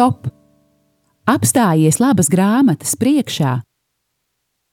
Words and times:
Stop! 0.00 0.30
Apstājies 1.28 1.98
labas 2.00 2.30
grāmatas 2.32 2.94
priekšā 2.96 3.50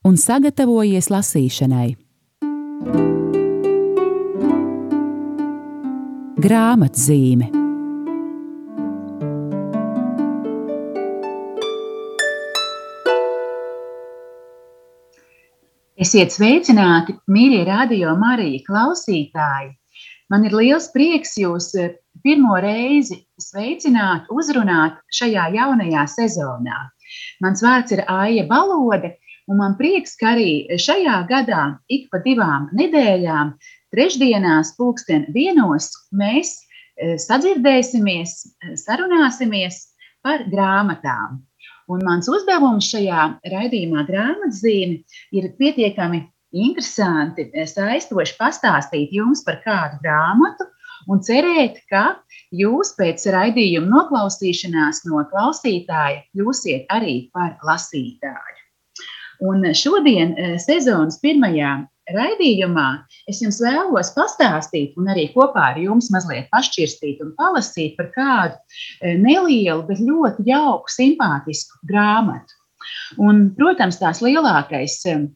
un 0.07 0.15
sagatavojies 0.15 1.09
lasīšanai. 1.11 1.89
Grāmatzīme 6.45 7.49
Esiet 16.07 16.31
sveicināti, 16.37 17.17
mīļie 17.27 17.65
radio 17.67 18.15
Marija 18.23 18.63
klausītāji! 18.71 19.73
Man 20.33 20.43
ir 20.47 20.55
liels 20.59 20.89
prieks 20.91 21.37
jūs 21.39 21.69
eh, 21.79 21.93
pirmo 22.23 22.57
reizi 22.63 23.21
sveicināt, 23.39 24.27
uzrunāt 24.33 24.99
šajā 25.15 25.47
jaunajā 25.55 26.03
sezonā. 26.11 26.81
Mans 27.43 27.63
vārds 27.63 27.95
ir 27.95 28.03
Aija 28.11 28.43
Balode, 28.49 29.13
un 29.47 29.61
man 29.61 29.77
prieks, 29.79 30.17
ka 30.19 30.33
arī 30.33 30.79
šajā 30.83 31.21
gadā 31.29 31.63
ik 31.87 32.09
pa 32.11 32.19
divām 32.25 32.67
nedēļām, 32.75 33.53
trešdienās, 33.95 34.73
pulksten 34.75 35.29
vienos, 35.35 35.93
mēs 36.11 36.57
eh, 36.59 37.15
sadzirdēsimies, 37.23 38.39
sarunāsimies 38.83 39.85
par 40.25 40.43
grāmatām. 40.51 41.39
Un 41.87 42.03
mans 42.03 42.27
uzdevums 42.27 42.89
šajā 42.91 43.29
raidījumā 43.47 44.03
grāmatzīme 44.09 45.05
ir 45.39 45.53
pietiekami 45.55 46.25
interesanti, 46.55 47.49
saistoši 47.67 48.37
pastāstīt 48.39 49.13
jums 49.15 49.43
par 49.47 49.59
kādu 49.65 49.99
grāmatu 50.03 50.67
un 51.11 51.21
cerēt, 51.23 51.81
ka 51.91 52.17
jūs 52.55 52.93
pēc 52.97 53.27
raidījuma 53.33 53.89
noklausīšanās 53.91 55.03
no 55.07 55.23
klausītāja 55.31 56.23
kļūsiet 56.31 56.87
arī 56.93 57.19
par 57.33 57.57
lasītāju. 57.67 58.63
Un 59.47 59.67
šodien 59.77 60.33
eh, 60.33 60.55
sezonas 60.61 61.19
pirmajā 61.21 61.75
raidījumā 62.15 62.87
es 63.29 63.41
jums 63.43 63.59
vēlos 63.61 64.13
pastāstīt, 64.15 64.95
un 64.97 65.11
arī 65.13 65.27
kopā 65.33 65.73
ar 65.73 65.81
jums 65.81 66.09
mazliet 66.13 66.47
pašķirstīt 66.53 67.21
un 67.25 67.33
palasīt 67.37 67.97
par 67.99 68.09
kādu 68.15 68.55
eh, 68.55 69.17
nelielu, 69.19 69.83
bet 69.89 70.01
ļoti 70.01 70.47
jauku, 70.47 70.93
simpātisku 70.93 71.83
grāmatu. 71.89 72.55
Un, 73.21 73.49
protams, 73.57 73.99
tās 73.99 74.21
lielākais 74.23 75.01
um, 75.11 75.27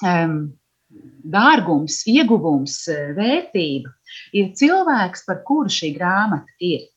dārgums, 0.00 2.00
ieguvums, 2.10 2.80
eh, 2.88 3.12
vērtība 3.18 3.92
ir 4.32 4.50
cilvēks, 4.58 5.26
par 5.26 5.42
kuru 5.46 5.70
šī 5.70 5.94
grāmata 5.98 6.50
ir. 6.60 6.88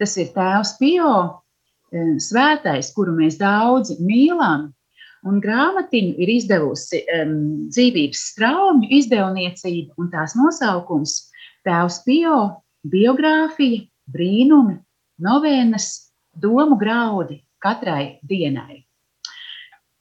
Tas 0.00 0.16
ir 0.18 0.32
Tēvs 0.34 0.76
Pio, 0.80 1.14
svētais, 1.92 2.88
kuru 2.96 3.12
mēs 3.14 3.36
daudzi 3.38 3.98
mīlam, 4.00 4.72
Un 5.22 5.38
grāmatiņu 5.38 6.16
ir 6.18 6.30
izdevusi 6.34 7.04
um, 7.14 7.34
dzīvības 7.70 8.22
straumju 8.32 8.88
izdevniecība, 8.98 9.94
un 10.02 10.10
tās 10.10 10.34
nosaukums 10.34 11.14
Tēvs 11.66 12.00
Pio, 12.06 12.38
biogrāfija, 12.90 13.84
brīnumi, 14.10 14.80
novēnas, 15.22 15.88
domu 16.34 16.74
graudi 16.80 17.38
katrai 17.62 18.18
dienai. 18.26 18.82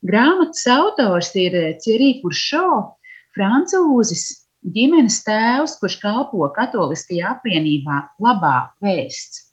Grāmatas 0.08 0.66
autors 0.74 1.32
ir 1.38 1.56
Thierry 1.84 2.16
Puršo, 2.22 2.98
francūzis, 3.38 4.26
ģimenes 4.76 5.22
tēvs, 5.26 5.78
kurš 5.82 6.00
kalpo 6.02 6.48
katoliskajā 6.56 7.36
apvienībā 7.38 8.04
Labā 8.22 8.72
vēsts. 8.82 9.48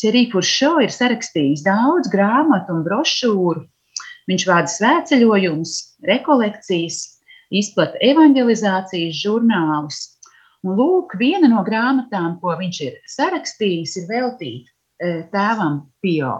Thierry 0.00 0.26
Puršo 0.32 0.76
ir 0.84 0.92
sarakstījis 0.92 1.64
daudz 1.64 2.10
grāmatu 2.12 2.76
un 2.76 2.84
brošūru 2.84 3.64
Viņš 4.30 4.46
vada 4.48 4.70
svētceļojumus, 4.72 5.74
rekolekcijas, 6.08 7.00
izplata 7.52 8.00
evanģelizācijas 8.04 9.20
žurnālus. 9.20 10.00
Un 10.64 10.78
lūk, 10.78 11.12
viena 11.20 11.50
no 11.52 11.60
grāmatām, 11.66 12.38
ko 12.40 12.54
viņš 12.56 12.80
ir 12.86 12.96
sarakstījis, 13.14 13.98
ir 14.00 14.08
veltīta 14.08 14.70
e, 14.72 15.10
tēvam 15.34 15.82
Pio. 16.00 16.38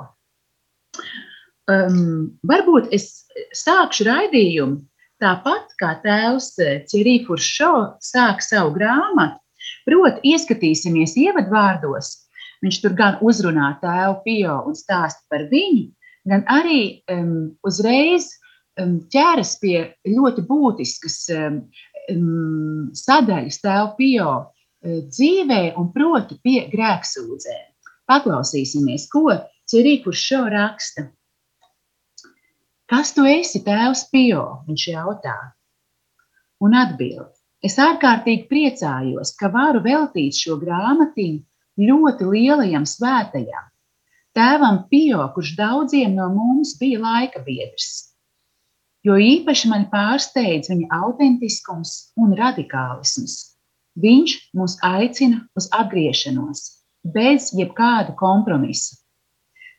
Um, 1.64 2.34
varbūt 2.44 2.90
es 2.92 3.24
sākšu 3.56 4.04
raidījumu 4.04 4.82
tāpat 5.22 5.70
kā 5.80 5.94
tēvs 6.02 6.50
Cirīfurs 6.90 7.46
Šo 7.56 7.72
sāk 8.04 8.42
savu 8.44 8.74
grāmatu, 8.74 9.40
proti 9.88 10.34
ieskatīsimies 10.34 11.16
ievadvārdos. 11.22 12.10
Viņš 12.64 12.80
tur 12.82 12.96
gan 12.98 13.16
uzrunā 13.24 13.74
tēvu 13.80 14.20
Pio 14.26 14.58
un 14.68 14.76
stāsta 14.76 15.24
par 15.32 15.46
viņu, 15.48 15.88
gan 16.28 16.44
arī 16.52 17.00
um, 17.12 17.56
uzreiz 17.64 18.28
um, 18.80 18.98
ķeras 19.12 19.56
pie 19.60 19.78
ļoti 20.04 20.44
būtiskas 20.48 21.18
um, 21.32 21.58
sadaļas 22.92 23.60
tēva 23.64 23.90
pio 23.96 24.30
uh, 24.36 25.00
dzīvē, 25.08 25.62
un 25.80 25.92
proti 25.96 26.36
pie 26.44 26.66
grēksūdzēm. 26.72 27.68
Paklausīsimies, 28.04 29.08
ko 29.08 29.30
Cirīkus 29.64 30.20
šo 30.20 30.44
raksta. 30.52 31.08
Kas 32.90 33.14
tu 33.16 33.24
esi, 33.24 33.62
tēvs 33.64 34.08
Pio? 34.12 34.44
Viņš 34.68 34.82
jautā. 34.92 35.36
Un 36.64 36.76
atbild. 36.76 37.32
Es 37.64 37.78
ārkārtīgi 37.80 38.44
priecājos, 38.50 39.32
ka 39.40 39.48
varu 39.52 39.80
veltīt 39.84 40.36
šo 40.36 40.58
grāmatiņu 40.60 41.88
ļoti 41.88 42.26
lielajam 42.28 42.84
svētajam, 42.84 43.70
tēvam 44.36 44.82
Pio, 44.90 45.22
kurš 45.32 45.54
daudziem 45.56 46.12
no 46.18 46.28
mums 46.34 46.74
bija 46.80 47.00
laika 47.00 47.40
biedrs. 47.46 48.12
Jo 49.04 49.16
īpaši 49.20 49.72
man 49.72 49.88
pārsteidz 49.88 50.68
viņa 50.72 51.00
autentiskums 51.00 51.96
un 52.20 52.36
radikālisms. 52.36 53.56
Viņš 54.00 54.36
mūs 54.58 54.76
aicina 54.84 55.40
uz 55.56 55.70
atgriešanos, 55.72 56.64
bez 57.16 57.52
jebkāda 57.56 58.12
kompromisa. 58.20 58.98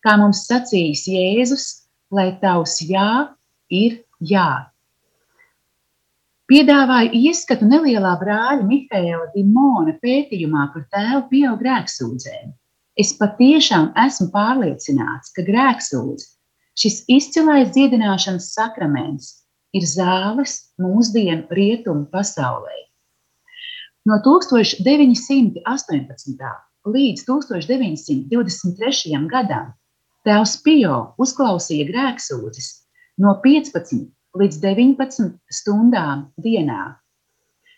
Kā 0.06 0.18
mums 0.22 0.46
sacījis 0.50 1.08
Jēzus, 1.10 1.66
lai 2.12 2.40
tavs 2.42 2.82
jā 2.86 3.36
ir 3.70 4.04
jā. 4.20 4.72
Piedāvāju 6.46 7.10
ieskatu 7.26 7.66
nelielā 7.66 8.14
brāļa 8.22 8.64
Mihaila 8.68 9.32
Dimona 9.34 9.94
pētījumā 10.04 10.68
par 10.74 10.84
tēvu 10.94 11.24
pieaugušo 11.32 11.62
grēksūdzēm. 11.64 12.48
Es 13.02 13.10
patiešām 13.18 13.84
esmu 14.06 14.28
pārliecināts, 14.32 15.34
ka 15.36 15.42
grēksūdze, 15.48 16.26
šis 16.80 16.96
izcilais 17.12 17.68
dziedināšanas 17.74 18.54
sakraments, 18.54 19.28
ir 19.76 19.84
zāles 19.90 20.54
mūsdienu 20.80 21.44
rietumu 21.58 22.06
pasaulē. 22.14 22.78
No 24.06 24.16
1918. 24.22 25.66
līdz 26.86 27.26
1923. 27.26 29.26
gadam 29.34 29.74
Tēvs 30.26 30.56
Pio 30.66 30.94
uzklausīja 31.22 31.86
grēksūdzes 31.92 32.70
no 33.22 33.36
15 33.44 34.08
līdz 34.42 34.56
19 34.64 35.36
stundām 35.54 36.24
dienā. 36.42 36.96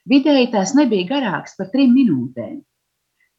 Vidēji 0.08 0.47
tās 0.53 0.72
nebija 0.78 1.09
garākas 1.09 1.57
par 1.57 1.68
trim 1.74 1.91
minūtēm. 1.97 2.62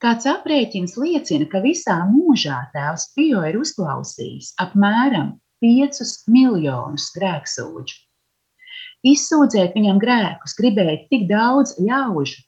Kāds 0.04 0.28
aprēķins 0.28 0.98
liecina, 1.00 1.48
ka 1.48 1.62
visā 1.64 1.96
mūžā 2.10 2.58
tēvs 2.74 3.08
Pio 3.16 3.40
ir 3.48 3.56
uzklausījis 3.58 4.52
apmēram 4.60 5.32
5 5.64 6.04
miljonus 6.30 7.08
grēksūdžu. 7.16 7.96
Izsūdzēt 9.08 9.72
viņam 9.78 10.02
grēkus 10.02 10.52
gribēja 10.58 10.98
tik 11.08 11.24
daudz 11.30 11.78
ļaužu, 11.80 12.44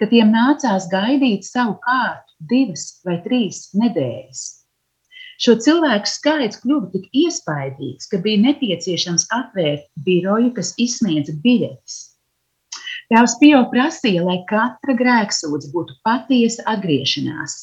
ka 0.00 0.08
tiem 0.08 0.32
nācās 0.32 0.88
gaidīt 0.88 1.44
savu 1.44 1.76
kārtu 1.84 2.48
divas 2.48 2.94
vai 3.04 3.20
trīs 3.28 3.66
nedēļas. 3.76 4.57
Šo 5.38 5.54
cilvēku 5.62 6.10
skaits 6.10 6.58
kļuva 6.64 6.88
tik 6.90 7.04
iespaidīgs, 7.14 8.08
ka 8.10 8.18
bija 8.22 8.40
nepieciešams 8.42 9.28
atvērt 9.36 9.84
biroju, 10.06 10.50
kas 10.56 10.72
izsniedza 10.82 11.36
biļetes. 11.44 11.98
Tēvs 13.08 13.36
Pio 13.40 13.60
prasīja, 13.70 14.24
lai 14.26 14.40
katra 14.48 14.96
grēksūdze 14.98 15.70
būtu 15.72 15.94
patiesa 16.04 16.64
atgriešanās. 16.72 17.54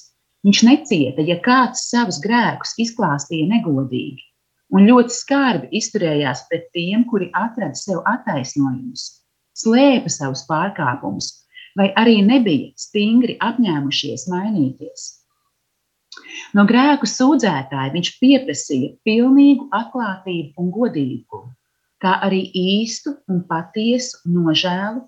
Viņš 0.48 0.62
necieta, 0.70 1.26
ja 1.28 1.36
kāds 1.44 1.84
savus 1.90 2.22
grēkus 2.24 2.72
izklāstīja 2.80 3.50
negodīgi, 3.52 4.24
un 4.72 4.88
ļoti 4.88 5.18
skarbi 5.18 5.70
izturējās 5.82 6.46
pret 6.48 6.72
tiem, 6.78 7.04
kuri 7.12 7.28
atrada 7.36 7.76
sev 7.76 8.06
attaisnojumus, 8.08 9.04
slēpa 9.58 10.16
savus 10.16 10.46
pārkāpumus, 10.48 11.32
vai 11.76 11.92
arī 12.00 12.22
nebija 12.24 12.72
stingri 12.80 13.36
apņēmušies 13.44 14.30
mainīties. 14.32 15.10
No 16.58 16.66
grēku 16.70 17.08
sūdzētāja 17.10 17.94
viņš 17.94 18.12
pieprasīja 18.22 18.94
pilnīgu 19.08 19.68
atklātību 19.76 20.62
un 20.62 20.72
godību, 20.76 21.42
kā 22.04 22.18
arī 22.28 22.42
īstu 22.62 23.16
un 23.32 23.44
patiesu 23.50 24.22
nožēlu 24.30 25.04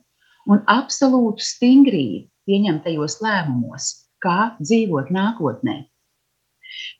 un 0.51 0.63
absolūtu 0.71 1.43
stingrību 1.43 2.27
pieņemtajos 2.47 3.19
lēmumos, 3.23 3.91
kā 4.23 4.53
dzīvot 4.61 5.11
nākotnē. 5.13 5.77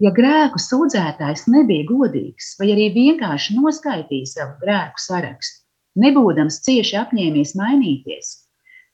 Ja 0.04 0.12
grēku 0.16 0.60
sūdzētājs 0.62 1.46
nebija 1.52 1.88
godīgs, 1.90 2.54
vai 2.60 2.72
arī 2.74 2.90
vienkārši 2.96 3.56
noskaitīja 3.58 4.30
savu 4.34 4.60
grēku 4.64 5.04
sarakstu, 5.04 5.64
nebūdams 6.04 6.62
cieši 6.66 7.00
apņēmies 7.02 7.56
mainīties, 7.60 8.32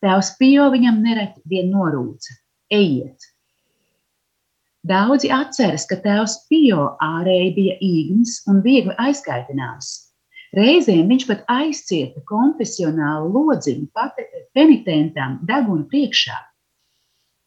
tēvs 0.03 0.33
Pio 0.39 0.69
viņam 0.73 1.01
nereti 1.05 1.43
vien 1.49 1.71
norūca: 1.73 2.39
Ejiet! 2.73 3.32
Daudzi 4.83 5.31
atceras, 5.31 5.87
ka 5.87 5.97
tēvs 6.03 6.37
Pio 6.51 6.87
ārēji 7.03 7.51
bija 7.57 7.75
īgns 7.87 8.41
un 8.51 8.63
viegli 8.65 8.95
aizkaitināms. 8.99 9.91
Reizēm 10.53 11.07
viņš 11.09 11.27
pat 11.29 11.45
aizcieta 11.49 12.21
konfesionālu 12.29 13.31
lodziņu 13.33 13.87
penitentam 14.53 15.39
deguna 15.47 15.87
priekšā, 15.89 16.35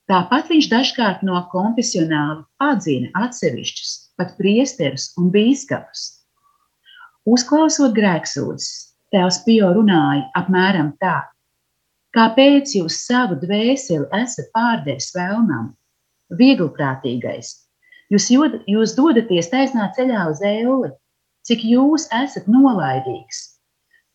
Tāpat 0.06 0.50
viņš 0.52 0.66
dažkārt 0.70 1.22
no 1.26 1.38
konfesionāla 1.50 2.44
atzina 2.62 3.08
atsevišķus, 3.26 3.94
pat 4.14 4.36
priesterus 4.38 5.08
un 5.18 5.32
bīskapus. 5.34 6.04
Uzklausot 7.26 7.96
grēksūdzes, 7.96 8.68
tēvs 9.10 9.40
Pio 9.46 9.72
runāja 9.74 10.28
apmēram 10.38 10.92
tā: 11.02 11.16
Kāpēc 12.14 12.76
jūs 12.78 13.00
savu 13.08 13.40
dvēseli 13.42 14.06
esat 14.20 14.52
pārdevis 14.54 15.10
vēlnam, 15.16 15.72
vieglprātīgais? 16.32 17.52
Jūs, 18.12 18.28
jod, 18.30 18.60
jūs 18.70 18.94
dodaties 18.98 19.50
taisnā 19.50 19.88
ceļā 19.96 20.28
uz 20.30 20.42
euli, 20.46 20.92
cik 21.46 21.64
jūs 21.66 22.06
esat 22.14 22.46
nolaidīgs. 22.50 23.42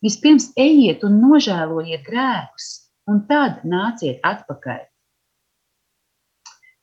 Vispirms 0.02 0.50
ejiet 0.60 1.04
un 1.06 1.20
nožēlojiet 1.22 2.04
grēkus, 2.08 2.70
un 3.12 3.22
tad 3.30 3.62
nāciet 3.68 4.24
atpakaļ. 4.26 4.82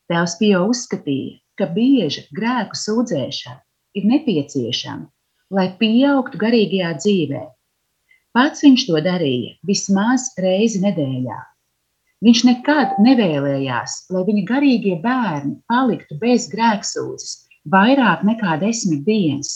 Tēvs 0.09 0.37
Pio 0.41 0.63
uzskatīja, 0.71 1.39
ka 1.59 1.67
bieža 1.75 2.25
grēku 2.37 2.79
sūdzēšana 2.79 3.61
ir 3.99 4.07
nepieciešama, 4.09 5.09
lai 5.53 5.69
pieaugtu 5.81 6.41
garīgajā 6.41 6.93
dzīvē. 7.03 7.43
Pats 8.37 8.63
viņš 8.65 8.87
to 8.89 9.01
darīja 9.05 9.57
vismaz 9.67 10.31
reizi 10.39 10.81
nedēļā. 10.85 11.39
Viņš 12.25 12.41
nekad 12.49 12.97
nevēlējās, 12.99 13.93
lai 14.11 14.25
viņa 14.27 14.45
garīgie 14.49 14.97
bērni 15.03 15.55
paliktu 15.71 16.17
bez 16.19 16.49
grēksūdzes 16.51 17.35
vairāk 17.71 18.25
nekā 18.27 18.57
desmit 18.63 19.05
dienas. 19.07 19.53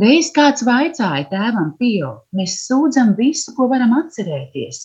Reiz 0.00 0.30
kāds 0.36 0.64
vaicāja 0.64 1.24
tēvam 1.30 1.74
Pio, 1.78 2.12
mēs 2.36 2.58
sūdzam 2.66 3.14
visu, 3.16 3.52
ko 3.56 3.68
varam 3.72 3.92
atcerēties, 3.98 4.80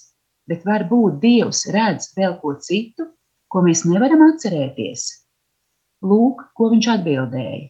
bet 0.48 0.64
varbūt 0.68 1.20
Dievs 1.24 1.66
redz 1.72 2.12
vēl 2.16 2.38
ko 2.42 2.56
citu, 2.64 3.08
ko 3.52 3.64
mēs 3.64 3.86
nevaram 3.88 4.24
atcerēties. 4.30 5.08
Lūk, 6.04 6.44
ko 6.56 6.70
viņš 6.72 6.90
atbildēja. 6.96 7.68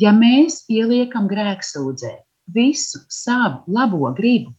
Ja 0.00 0.10
mēs 0.16 0.64
ieliekam 0.72 1.28
grēksūdzē 1.30 2.14
visu 2.52 3.00
savu 3.08 3.62
labo 3.72 4.10
gribu, 4.16 4.52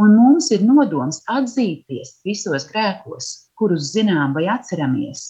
un 0.00 0.14
mums 0.18 0.50
ir 0.54 0.64
nodoms 0.66 1.20
atzīties 1.30 2.18
visos 2.26 2.66
grēkos, 2.70 3.30
kurus 3.58 3.92
zinām 3.94 4.34
vai 4.34 4.46
atceramies, 4.50 5.26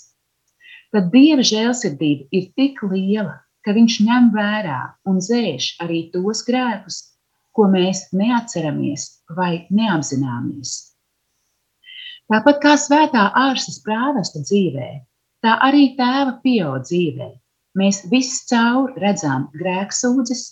tad 0.95 1.11
Dieva 1.13 1.45
žēlsirdība 1.45 2.29
ir 2.39 2.51
tik 2.59 2.81
liela, 2.87 3.41
ka 3.65 3.75
Viņš 3.77 4.01
ņem 4.07 4.31
vērā 4.35 4.81
un 5.09 5.21
dzēš 5.25 5.75
arī 5.85 6.07
tos 6.13 6.45
grēkus, 6.47 7.01
ko 7.55 7.69
mēs 7.71 8.09
neatceramies 8.13 9.07
vai 9.37 9.67
neapzināmies. 9.71 10.75
Tāpat 12.33 12.61
kā 12.65 12.75
svētā 12.81 13.29
ārstas 13.37 13.81
prāvesta 13.85 14.41
dzīvē, 14.45 14.91
tā 15.45 15.57
arī 15.69 15.91
tēva 15.99 16.39
pio 16.45 16.77
dzīvē. 16.81 17.31
Mēs 17.79 18.05
visi 18.11 18.45
cauri 18.49 19.01
redzam 19.03 19.49
grēksūdzes 19.59 20.45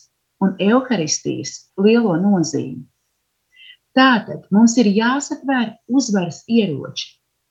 un 0.44 0.56
evaharistijas 0.58 1.55
lielo 1.79 2.17
nozīmi. 2.20 2.82
Tātad 3.99 4.47
mums 4.55 4.77
ir 4.81 4.89
jāsatver 4.89 5.75
uzvaras 5.89 6.43
ieroči 6.49 7.11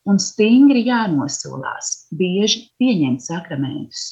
un 0.10 0.18
stingri 0.18 0.82
jānosolās, 0.88 1.92
bieži 2.18 2.64
pieņemt 2.82 3.22
sakramentus. 3.26 4.06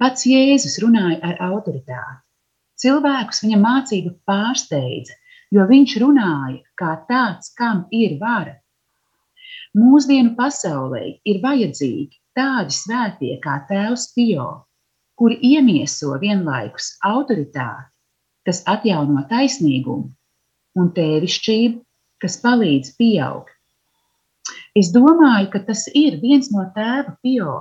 Pats 0.00 0.24
Jēzus 0.28 0.78
runāja 0.84 1.20
ar 1.24 1.42
autoritāti. 1.50 2.22
Cilvēkus 2.80 3.42
viņa 3.44 3.58
mācība 3.60 4.12
pārsteidza, 4.28 5.16
jo 5.52 5.64
viņš 5.68 5.98
runāja 6.00 6.62
kā 6.80 6.92
tāds, 7.08 7.52
kam 7.56 7.84
ir 7.92 8.18
vara 8.20 8.56
Mūsdienu 9.76 10.30
pasaulē 10.36 11.00
ir 11.30 11.38
vajadzīgi 11.42 12.16
tādi 12.38 12.74
svētie 12.76 13.34
kā 13.42 13.56
Tēvs 13.68 14.06
Pio, 14.14 14.46
kuri 15.20 15.36
iemieso 15.48 16.14
vienlaikus 16.22 16.86
autoritāti, 17.08 17.90
kas 18.48 18.62
atjauno 18.74 19.26
taisnīgumu, 19.32 20.08
un 20.76 20.92
tēvišķību, 20.96 21.80
kas 22.22 22.38
palīdz 22.42 22.92
pieaugt. 23.00 23.52
Es 24.76 24.92
domāju, 24.94 25.48
ka 25.54 25.62
tas 25.68 25.86
ir 25.96 26.20
viens 26.22 26.52
no 26.52 26.66
tēva 26.76 27.16
Pio 27.24 27.56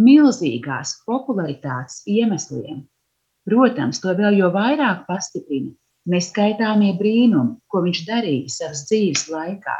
milzīgās 0.00 0.94
popularitātes 1.08 2.00
iemesliem. 2.08 2.84
Protams, 3.48 4.00
to 4.02 4.14
vēl 4.16 4.38
jo 4.38 4.50
vairāk 4.54 5.06
pastiprina 5.08 5.72
neskaitāmie 6.10 6.94
brīnumi, 6.98 7.58
ko 7.68 7.82
viņš 7.84 8.02
darīja 8.08 8.54
savas 8.54 8.84
dzīves 8.88 9.26
laikā. 9.32 9.76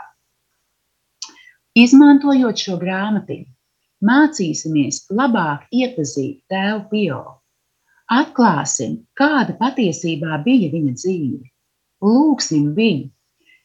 Izmantojot 1.78 2.58
šo 2.58 2.76
grāmatiņu, 2.80 3.46
mācīsimies 4.10 5.04
labāk 5.14 5.68
iepazīt 5.70 6.42
tēvu 6.50 6.82
Pio. 6.90 7.22
Atklāsim, 8.10 8.98
kāda 9.14 9.54
patiesībā 9.60 10.40
bija 10.42 10.72
viņa 10.74 10.96
dzīve. 10.98 11.44
Lūksim 12.00 12.70
viņu, 12.76 13.10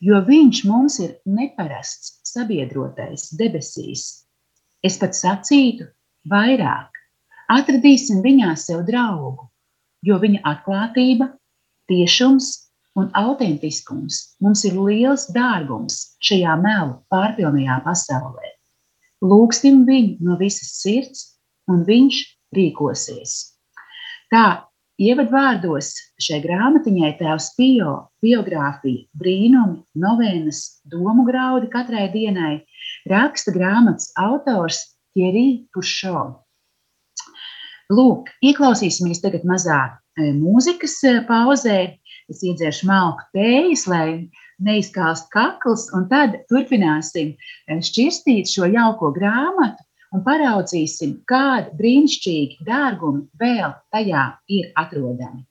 jo 0.04 0.20
viņš 0.28 0.62
mums 0.68 1.00
ir 1.04 1.16
neparasts 1.26 2.20
sabiedrotais 2.28 3.30
debesīs. 3.40 4.26
Es 4.84 5.00
pat 5.02 5.16
sacītu, 5.18 5.88
vairāk 6.30 6.92
atradīsim 7.56 8.22
viņā 8.26 8.52
sev 8.60 8.84
draugu, 8.90 9.48
jo 10.06 10.20
viņa 10.22 10.44
atklātība, 10.52 11.30
tiešums 11.90 12.52
un 13.00 13.10
autentiskums 13.18 14.20
mums 14.44 14.64
ir 14.68 14.78
liels 14.80 15.28
dārgums 15.36 16.18
šajā 16.24 16.56
melu 16.62 17.00
pārpilnajā 17.12 17.80
pasaulē. 17.88 18.52
Lūksim 19.26 19.84
viņu 19.88 20.28
no 20.28 20.38
visas 20.40 20.76
sirds, 20.82 21.26
un 21.72 21.84
viņš 21.88 22.22
rīkosies. 22.56 23.36
Tā 24.32 24.46
ievadvārdos 25.02 25.92
šai 26.22 26.40
grāmatiņai 26.44 27.12
tēvs 27.20 27.52
Pio 27.58 27.96
biogrāfija, 28.24 29.06
brīnumi, 29.20 29.82
novēnas, 30.02 30.62
domu 30.92 31.26
graudi 31.28 31.70
katrai 31.74 32.08
dienai 32.14 32.56
raksta 33.12 33.54
grāmatas 33.56 34.12
autors 34.20 34.82
Thierry 35.16 35.66
Pušo. 35.74 36.26
Lūk, 37.94 38.32
ieklausīsimies 38.42 39.22
tagad 39.22 39.46
mazā 39.46 39.82
e, 40.18 40.32
mūzikas 40.34 40.98
e, 41.06 41.20
pauzē, 41.28 41.80
Es 42.26 42.42
iedzeršu 42.42 42.88
malku 42.90 43.26
tējas, 43.38 43.84
lai 43.86 44.06
neizkāst 44.66 45.28
kakls, 45.34 45.86
un 45.94 46.08
tad 46.10 46.40
turpināsim 46.50 47.36
eh, 47.36 47.82
šķirstīt 47.86 48.50
šo 48.50 48.70
jauko 48.72 49.12
grāmatu 49.14 49.86
un 50.16 50.24
paraudzīsim, 50.24 51.18
kādi 51.28 51.76
brīnišķīgi 51.80 52.64
dārgumi 52.70 53.26
vēl 53.42 53.76
tajā 53.92 54.26
ir 54.60 54.72
atrodami. 54.80 55.44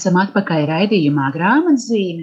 Esam 0.00 0.16
atpakaļ 0.16 0.62
raidījumā 0.64 1.26
grāmatzīme, 1.34 2.22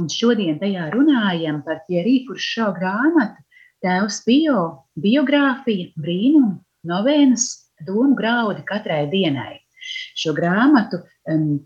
un 0.00 0.08
šodien 0.10 0.56
tajā 0.58 0.88
runājam 0.90 1.60
par 1.62 1.84
Thierry 1.84 2.24
Furšo 2.26 2.72
grāmatu 2.74 3.44
Tēvs 3.84 4.16
Pio, 4.24 4.62
biogrāfija, 4.98 5.92
brīnumi, 6.02 6.56
novēnas, 6.90 7.44
domu 7.86 8.16
graudi 8.18 8.64
katrai 8.66 9.04
dienai. 9.12 9.60
Šo 10.18 10.34
grāmatu 10.34 10.98
um, 11.30 11.60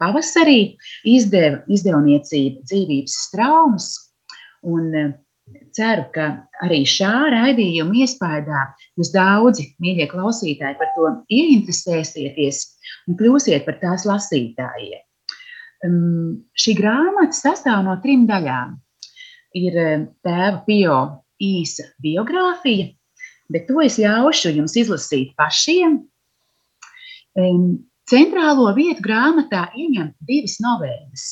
pavasarī 0.00 0.78
izdeva 1.12 1.60
izdevniecība 1.68 2.64
dzīvības 2.64 3.20
traumas, 3.34 3.90
un 4.64 4.88
uh, 4.96 5.12
ceru, 5.76 6.04
ka 6.14 6.26
arī 6.64 6.82
šā 6.88 7.12
raidījuma 7.34 7.96
iespējā 8.04 8.62
jūs 8.98 9.10
daudzi, 9.14 9.68
mīļie 9.82 10.06
klausītāji, 10.12 10.78
par 10.80 10.92
to 10.96 11.10
ieinteresēsieties 11.34 12.62
un 13.08 13.18
kļūsiet 13.20 13.66
par 13.66 13.78
tās 13.82 14.06
lasītājiem. 14.08 15.02
Um, 15.84 16.44
šī 16.56 16.76
grāmata 16.78 17.36
sastāv 17.36 17.82
no 17.84 17.98
trim 18.02 18.24
daļām. 18.28 18.78
Ir 19.58 19.78
um, 19.78 20.06
tēva 20.24 20.62
Pio 20.66 20.98
īsa 21.42 21.90
biogrāfija, 22.02 22.88
bet 23.52 23.66
to 23.68 23.82
es 23.84 23.98
ļaušu 24.00 24.54
jums 24.56 24.76
izlasīt 24.80 25.34
pašiem. 25.38 25.98
Um, 27.34 27.66
centrālo 28.10 28.70
vietu 28.76 29.04
grāmatā 29.04 29.66
ieņem 29.74 30.14
divas 30.28 30.56
novēles. 30.64 31.26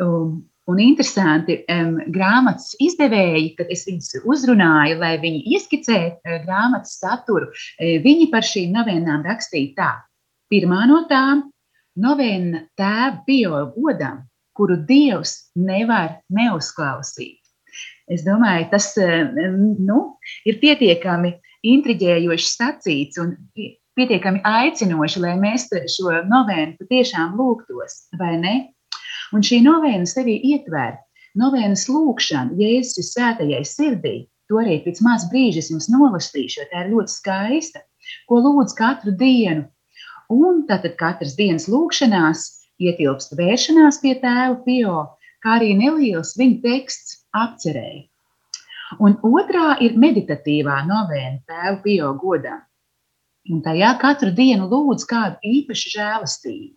Um, 0.00 0.40
Un 0.70 0.78
interesanti, 0.78 1.56
um, 1.74 1.96
grāmatas 2.14 2.76
izdevēji, 2.82 3.54
kad 3.58 3.70
es 3.74 3.82
viņus 3.88 4.20
uzrunāju, 4.30 5.00
lai 5.00 5.16
viņi 5.18 5.40
ieskicē 5.56 5.98
uh, 6.06 6.36
grāmatas 6.44 7.00
saturu, 7.00 7.48
uh, 7.50 7.94
viņi 8.04 8.28
par 8.30 8.46
šīm 8.46 8.76
novēnām 8.76 9.24
rakstīja 9.26 9.74
tā. 9.80 9.90
Pirmā 10.52 10.84
no 10.86 11.00
tām- 11.10 11.48
novēna 12.04 12.62
tēva 12.78 13.24
bio 13.26 13.64
godam, 13.74 14.22
kuru 14.54 14.76
dievs 14.86 15.50
nevar 15.58 16.20
neuzklausīt. 16.30 17.40
Es 18.06 18.22
domāju, 18.22 18.68
tas 18.70 18.92
uh, 19.02 19.34
nu, 19.82 19.98
ir 20.46 20.60
pietiekami 20.62 21.34
intriģējoši 21.72 22.52
sacīts 22.52 23.18
un 23.18 23.34
pietiekami 23.98 24.44
aicinoši, 24.46 25.24
lai 25.26 25.34
mēs 25.42 25.66
šo 25.96 26.22
novēnu 26.30 26.78
patiešām 26.78 27.34
lūgtos, 27.34 28.06
vai 28.20 28.36
ne? 28.38 28.54
Un 29.32 29.40
šī 29.40 29.62
novēna 29.64 30.04
sevī 30.08 30.34
ietver 30.52 30.98
novēnas 31.40 31.86
lūkšanu 31.88 32.58
Jēzus 32.60 33.14
svētajai 33.14 33.62
sirdī. 33.64 34.16
To 34.50 34.58
arī 34.60 34.74
pēc 34.84 34.98
maz 35.06 35.24
brīža 35.30 35.62
jums 35.70 35.88
nolasīšu, 35.88 36.58
jo 36.60 36.66
tā 36.68 36.82
ir 36.82 36.90
ļoti 36.92 37.12
skaista, 37.14 37.80
ko 38.28 38.42
lūdz 38.44 38.74
katru 38.76 39.14
dienu. 39.16 39.64
Un 40.32 40.64
tātad 40.68 40.98
katras 41.00 41.32
dienas 41.38 41.64
lūkšanās 41.72 42.44
ietilpst 42.82 43.32
vēršanās 43.38 44.00
pie 44.02 44.12
tēva 44.20 44.58
Pio, 44.66 44.98
kā 45.44 45.56
arī 45.56 45.72
neliels 45.80 46.34
viņa 46.36 46.60
teksts 46.66 47.22
apcerēja. 47.32 48.04
Un 49.00 49.16
otrā 49.24 49.78
ir 49.80 49.96
meditatīvā 49.96 50.82
novēna 50.90 51.40
tēva 51.48 51.78
Pio 51.86 52.12
godam. 52.20 52.60
Un 53.48 53.64
tajā 53.64 53.96
katru 54.04 54.30
dienu 54.36 54.68
lūdz 54.68 55.08
kādu 55.08 55.40
īpašu 55.56 55.96
žēlastību 55.96 56.76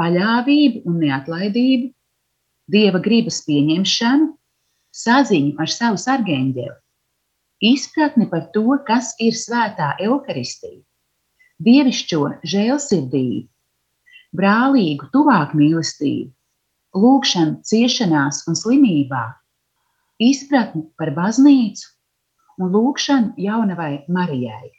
paļāvību 0.00 0.82
un 0.90 0.98
neatlaidību, 1.02 1.90
dieva 2.72 3.00
gribas 3.02 3.40
pieņemšanu, 3.46 4.32
saziņu 4.96 5.56
ar 5.62 5.72
savu 5.72 6.00
sargeņģeli, 6.00 6.76
izpratni 7.70 8.28
par 8.32 8.48
to, 8.54 8.66
kas 8.88 9.14
ir 9.22 9.36
svētā 9.36 9.94
evaharistija, 10.02 10.82
dievišķo 11.66 12.22
žēlsirdību, 12.52 13.48
brālīgu, 14.36 15.08
tuvāku 15.14 15.60
mīlestību, 15.60 16.32
lūgšanu 16.96 17.60
ciešanās 17.64 18.44
un 18.48 18.58
slimībā, 18.58 19.24
izpratni 20.22 20.86
par 20.96 21.12
baznīcu 21.16 21.92
un 22.60 22.72
lūgšanu 22.72 23.36
jaunavai 23.40 24.04
Marijai. 24.08 24.75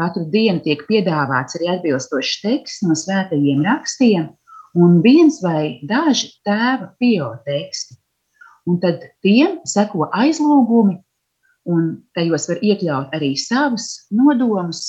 Katru 0.00 0.24
dienu 0.32 0.62
tiek 0.64 0.80
piedāvāts 0.88 1.58
arī 1.58 1.74
atbilstošs 1.74 2.38
teksts 2.40 2.84
no 2.88 2.94
svētajiem 2.96 3.60
rakstiem, 3.66 4.30
un 4.80 5.00
viens 5.04 5.40
vai 5.44 5.80
daži 5.84 6.30
tēva 6.46 6.94
pio 7.02 7.34
teksti. 7.44 7.98
Un 8.70 8.78
tad 8.80 9.04
tiem 9.24 9.58
seko 9.68 10.08
aizlūgumi, 10.16 10.96
un 11.68 11.90
tajos 12.16 12.48
var 12.48 12.62
iekļaut 12.64 13.12
arī 13.16 13.34
savus 13.36 14.06
nodomus, 14.14 14.80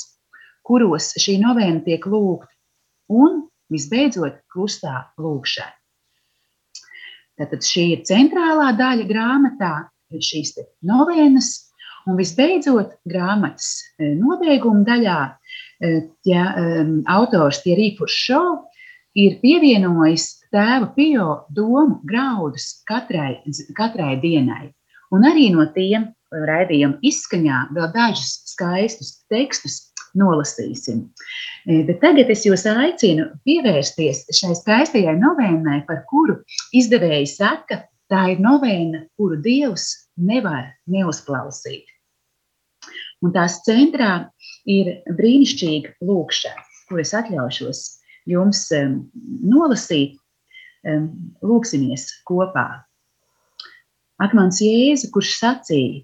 kuros 0.63 1.11
šī 1.19 1.41
novēna 1.41 1.83
tiek 1.83 2.07
lūgta, 2.07 2.47
un 3.11 3.43
visbeidzot, 3.71 4.39
krustā 4.51 5.09
lūgšana. 5.19 5.75
Tātad 7.41 7.65
šī 7.65 7.85
ir 7.97 8.05
centrālā 8.07 8.69
daļa 8.79 9.09
grāmatā, 9.09 9.73
šīs 10.11 10.55
novēnas, 10.87 11.70
Un 12.09 12.17
visbeidzot, 12.17 12.95
grāmatas 13.09 13.69
e, 13.99 14.13
nobeiguma 14.17 14.81
daļā 14.87 15.17
e, 15.27 15.91
ja, 16.25 16.45
e, 16.57 16.85
autors 17.13 17.61
Thierry 17.61 17.91
Furšo 17.97 18.41
ir 19.21 19.37
pievienojis 19.43 20.27
tēva 20.53 20.89
Pio 20.95 21.27
domu 21.53 21.99
graudus 22.07 22.81
katrai, 22.89 23.37
katrai 23.77 24.15
dienai. 24.23 24.71
Un 25.11 25.27
arī 25.27 25.49
no 25.53 25.67
tiem 25.75 26.09
raidījuma 26.31 27.01
izskaņā 27.05 27.67
vēl 27.75 27.89
dažus 27.93 28.37
skaistus 28.53 29.17
tekstus 29.31 29.81
nolasīsim. 30.17 31.05
Bet 31.67 31.99
tagad 32.01 32.31
es 32.33 32.45
jūs 32.47 32.65
aicinu 32.67 33.29
pievērsties 33.47 34.25
šai 34.35 34.55
skaistajai 34.59 35.15
novēnai, 35.19 35.81
par 35.87 36.03
kuru 36.09 36.39
izdevēji 36.75 37.29
saka, 37.35 37.83
tā 38.11 38.25
ir 38.33 38.43
novēna, 38.43 39.05
kuru 39.19 39.39
Dievs 39.43 39.91
nevar 40.19 40.71
neuzklausīt. 40.91 41.90
Un 43.21 43.33
tās 43.35 43.59
centrā 43.67 44.13
ir 44.65 44.95
brīnišķīga 45.17 45.97
lūkšana, 46.07 46.63
kuras 46.89 47.13
atļaušos 47.17 47.81
jums 48.29 48.65
um, 48.77 48.97
nolasīt. 49.45 50.17
Lūksimies 51.45 52.07
kopā. 52.25 52.63
Ak, 54.17 54.31
mans 54.33 54.57
Jēzu, 54.65 55.11
kurš 55.13 55.35
sacīja, 55.37 55.99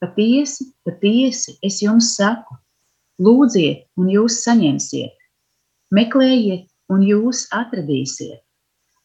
patiesi, 0.00 0.70
patiesi, 0.88 1.58
es 1.60 1.82
jums 1.84 2.14
saku, 2.16 2.56
lūdziet, 3.20 3.84
un 4.00 4.08
jūs 4.08 4.38
saņemsiet, 4.46 5.12
meklējiet, 5.92 6.64
un 6.88 7.04
jūs 7.04 7.44
atradīsiet, 7.52 8.40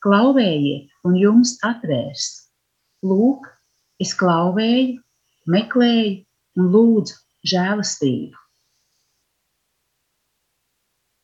klauvējiet, 0.03 0.87
un 1.03 1.19
jums 1.19 1.57
atvērs. 1.67 2.29
Lūk, 3.03 3.51
es 3.99 4.15
klauvēju, 4.15 4.95
meklēju 5.51 6.15
un 6.55 6.71
lūdzu 6.71 7.19
žēlastību. 7.51 8.35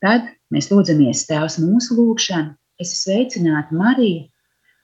Tad 0.04 0.28
mēs 0.52 0.68
lūdzamies 0.72 1.24
Tēvs 1.30 1.60
mūsu 1.64 1.96
lūgšanu, 1.96 2.58
es 2.82 2.92
esmu 2.92 3.00
sveicināta 3.04 3.76
Marija, 3.80 4.26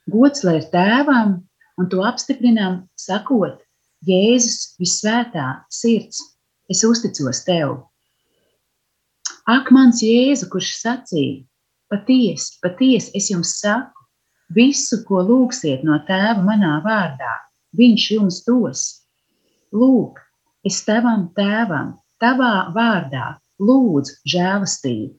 gods 0.08 0.44
lai 0.46 0.56
ir 0.60 0.68
tēvam, 0.72 1.34
un 1.76 1.88
to 1.92 2.00
apstiprinām, 2.08 2.84
sakot, 2.96 3.60
Jēzus 4.08 4.78
visvētā 4.80 5.46
sirds, 5.68 6.22
es 6.72 6.80
uzticos 6.88 7.42
tev. 7.44 7.76
Ak, 9.50 9.68
mans 9.74 10.00
Jēzu, 10.00 10.48
kurš 10.52 10.70
sacīja, 10.78 11.42
patiesi, 11.92 12.56
patiesi 12.64 13.12
es 13.18 13.28
jums 13.28 13.58
saku, 13.60 14.06
visu, 14.56 15.02
ko 15.04 15.20
lūgsiet 15.26 15.84
no 15.84 15.98
tēva 16.08 16.40
manā 16.46 16.78
vārdā, 16.86 17.34
viņš 17.76 18.06
jums 18.16 18.40
dos. 18.46 18.86
Lūk, 19.76 20.16
Es 20.66 20.82
tavam 20.84 21.30
tēvam, 21.36 21.94
tavā 22.20 22.68
vārdā 22.74 23.38
lūdzu 23.64 24.18
žēlastību, 24.28 25.14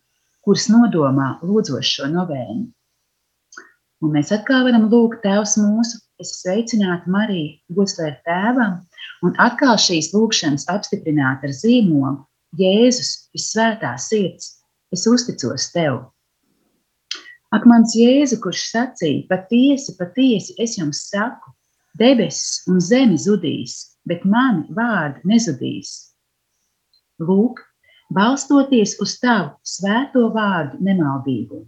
kuras 0.46 0.68
nodomā 0.70 1.32
lūdzos 1.42 1.88
šo 1.96 2.10
novēnu. 2.12 2.68
Un 4.02 4.14
mēs 4.16 4.32
atkal 4.34 4.66
varam 4.66 4.88
lūgt 4.90 5.22
Tēvs 5.26 5.56
mūsu, 5.62 6.00
es 6.22 6.34
sveicinātu 6.42 7.10
Mariju, 7.14 7.58
gods 7.78 7.98
lai 8.00 8.12
ir 8.12 8.18
tēvam, 8.26 8.80
un 9.26 9.36
atkal 9.42 9.78
šīs 9.82 10.10
lūgšanas 10.14 10.66
apstiprināt 10.74 11.46
ar 11.46 11.54
zīmogu 11.54 12.18
Jēzus, 12.58 13.12
visvētā 13.34 13.94
sirds, 14.02 14.58
es 14.94 15.06
uzticos 15.10 15.70
Tev. 15.74 16.04
Ak, 17.54 17.66
mans 17.70 17.94
Jēzu, 17.98 18.40
kurš 18.44 18.68
sacīja, 18.72 19.26
patiesi, 19.30 19.98
patiesi, 19.98 20.58
es 20.62 20.78
jums 20.78 21.06
saku, 21.10 21.54
debesis 22.00 22.62
un 22.70 22.82
zeme 22.82 23.18
zudīs, 23.22 23.91
bet 24.08 24.26
mani 24.26 24.66
vārdi 24.78 25.22
nezudīs. 25.32 25.92
Lūk, 27.22 27.62
balstoties 28.14 28.98
uz 29.04 29.18
tavu 29.22 29.54
svēto 29.68 30.28
vārdu 30.36 30.82
nemaldīgumu, 30.88 31.68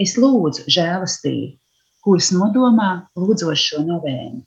es 0.00 0.16
lūdzu 0.20 0.66
žēlastību, 0.72 1.56
kuras 2.06 2.30
nodomā 2.32 2.90
lūdzošo 3.18 3.82
novēnu. 3.86 4.42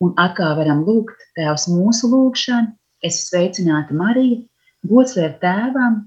Un 0.00 0.14
atkal 0.20 0.56
varam 0.56 0.84
lūgt 0.86 1.26
Tēvs 1.36 1.66
mūsu 1.70 2.08
lūgšanu, 2.12 2.72
es 3.04 3.20
sveicinātu 3.28 3.96
Mariju, 3.96 4.42
gods 4.88 5.16
ir 5.20 5.36
tēvam, 5.42 6.02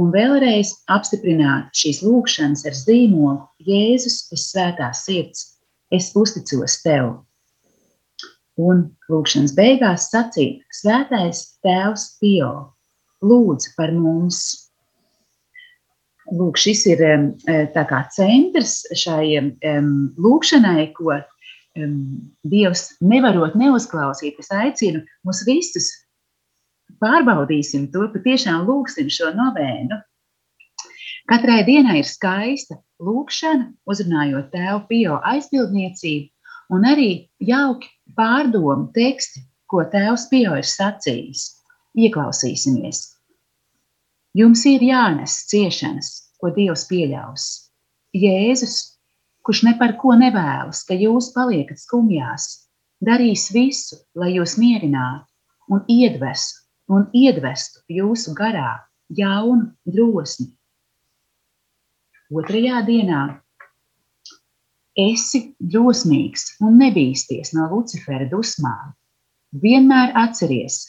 un 0.00 0.10
vēlreiz 0.14 0.72
apstiprināt 0.90 1.70
šīs 1.76 2.02
lūkšanas 2.06 2.66
ar 2.66 2.76
zīmogu 2.76 3.70
Jēzus, 3.70 4.22
es 4.34 4.46
svētā 4.50 4.90
sirds, 4.96 5.46
es 5.94 6.10
uzticos 6.16 6.80
tev. 6.84 7.12
Un 8.60 8.82
lūkšanas 9.08 9.54
beigās 9.56 10.08
sacīt, 10.10 10.64
Svētais 10.74 11.44
Tēvs 11.64 12.06
Pio, 12.20 12.50
lūdz 13.24 13.70
par 13.76 13.94
mums! 13.96 14.40
Lūk, 16.30 16.60
šis 16.62 16.84
ir 16.92 17.00
kā 17.74 18.00
centrs 18.14 18.84
šai 18.94 19.40
lūkšanai, 20.20 20.84
ko 20.94 21.16
Dievs 22.50 22.84
nevarot 23.02 23.56
neuzklausīt. 23.58 24.38
Es 24.42 24.50
aicinu 24.54 25.02
mūs 25.26 25.42
visus 25.46 25.88
pārbaudīsim 27.02 27.88
to, 27.94 28.06
patiešām 28.12 28.66
lūgsim 28.68 29.10
šo 29.10 29.30
novēnu. 29.34 29.98
Katrai 31.30 31.62
dienai 31.66 32.00
ir 32.00 32.08
skaista 32.08 32.80
lūkšana, 33.02 33.70
uzrunājot 33.90 34.50
tēvu 34.54 34.80
pio 34.90 35.18
aizbildniecību, 35.30 36.30
un 36.74 36.86
arī 36.90 37.10
jauki 37.38 37.90
pārdomu 38.16 38.90
teksti, 38.96 39.44
ko 39.70 39.84
tēvs 39.92 40.26
pio 40.30 40.56
ir 40.58 40.66
sacījis. 40.66 41.46
Ieklausīsimies! 41.98 43.02
Jums 44.38 44.62
ir 44.70 44.82
jānes 44.86 45.40
ciešanas, 45.50 46.10
ko 46.38 46.52
Dievs 46.54 46.84
pieļaus. 46.86 47.46
Jēzus, 48.14 48.76
kurš 49.46 49.64
ne 49.66 49.74
par 49.78 49.96
ko 49.98 50.14
nevēlas, 50.18 50.84
ka 50.86 50.94
jūs 50.94 51.32
paliekat 51.34 51.82
skumjās, 51.82 52.46
darīs 53.02 53.48
visu, 53.54 53.98
lai 54.14 54.36
jūs 54.36 54.54
mierinātu 54.60 55.26
un 55.74 55.82
iedvestu, 55.90 56.62
un 56.90 57.06
iedvestu 57.14 57.82
jūsu 57.90 58.34
garā 58.38 58.78
jaunu 59.18 59.70
drosmi. 59.86 60.50
Otrajā 62.30 62.84
dienā 62.86 63.22
esi 65.08 65.42
drosmīgs 65.60 66.56
un 66.60 66.78
nebīsties 66.82 67.54
no 67.56 67.68
Lucifera 67.72 68.28
dusmām. 68.30 68.94
Vienmēr 69.62 70.12
atceries, 70.14 70.82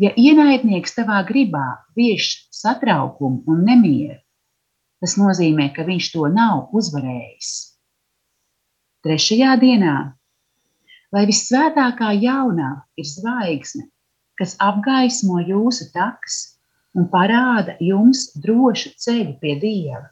Ja 0.00 0.14
ienaidnieks 0.16 0.94
tavā 0.96 1.18
gribā 1.28 1.66
vieš 1.98 2.30
satraukumu 2.56 3.42
un 3.52 3.66
nemieru, 3.68 4.16
tas 5.02 5.18
nozīmē, 5.20 5.66
ka 5.76 5.84
viņš 5.84 6.06
to 6.14 6.30
nav 6.32 6.70
uzvarējis. 6.78 7.50
Trešajā 9.04 9.58
dienā, 9.60 9.96
lai 11.12 11.24
visvētākā 11.28 12.14
jaunā 12.16 12.70
ir 12.96 13.10
zvaigzne, 13.10 13.90
kas 14.40 14.56
apgaismo 14.56 15.42
jūsu 15.44 15.90
takas 15.92 16.38
un 16.96 17.10
parāda 17.12 17.76
jums 17.84 18.30
drošu 18.40 18.94
ceļu 19.04 19.36
pie 19.44 19.58
Dieva. 19.60 20.06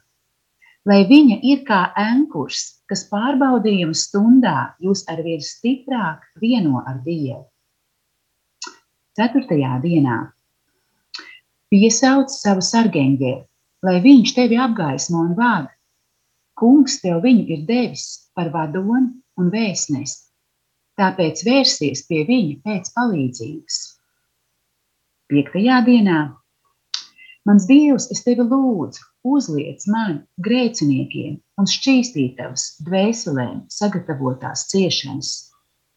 Lai 0.87 1.03
viņa 1.09 1.41
ir 1.43 1.63
kā 1.67 1.79
ankurs, 1.99 2.79
kas 2.87 3.03
pārbaudījuma 3.11 3.95
stundā 3.97 4.57
jūs 4.79 5.03
arvien 5.11 5.41
stiprāk 5.43 6.23
vieno 6.39 6.79
ar 6.87 7.01
Dievu. 7.03 7.43
Ceturtajā 9.19 9.73
dienā 9.83 10.19
piesauc 11.69 12.31
savu 12.31 12.63
sargeņģeli, 12.65 13.43
lai 13.85 13.97
viņš 14.05 14.33
tevi 14.37 14.57
apgaismo 14.57 15.25
un 15.25 15.35
vada. 15.37 15.73
Kungs 16.59 16.97
tev 17.03 17.21
viņu 17.23 17.45
ir 17.55 17.67
devis 17.67 18.31
par 18.35 18.49
vadoni 18.55 19.11
un 19.39 19.51
vēstnesi, 19.51 20.17
tāpēc 20.99 21.43
vērsies 21.47 22.07
pie 22.07 22.23
viņa 22.27 22.55
pēc 22.63 22.91
palīdzības. 22.95 23.79
Piektajā 25.29 25.83
dienā 25.85 26.19
Mans 27.47 27.65
Dievs, 27.69 28.09
es 28.13 28.23
tevi 28.25 28.43
lūdzu, 28.43 29.08
uzliec 29.25 29.83
man, 29.91 30.23
grēciniekiem, 30.45 31.39
un 31.59 31.67
šķīstītavas 31.69 32.65
dvēselēm 32.85 33.65
sagatavotās 33.71 34.67
ciešanas. 34.71 35.31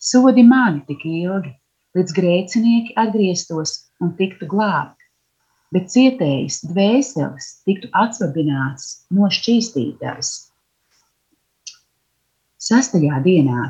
Sodi 0.02 0.42
mani 0.42 0.82
tik 0.88 1.04
ilgi, 1.06 1.52
līdz 1.96 2.16
grēcinieki 2.16 2.96
atgrieztos 2.98 3.76
un 4.02 4.14
tiktu 4.18 4.48
glābti, 4.50 4.98
bet 5.72 5.92
cietējas 5.92 6.62
dvēseles 6.68 7.50
tiktu 7.66 7.90
atsvabināts 7.96 8.88
no 9.14 9.30
šķīstītavas. 9.32 10.32
Sastajā 12.62 13.18
dienā, 13.24 13.62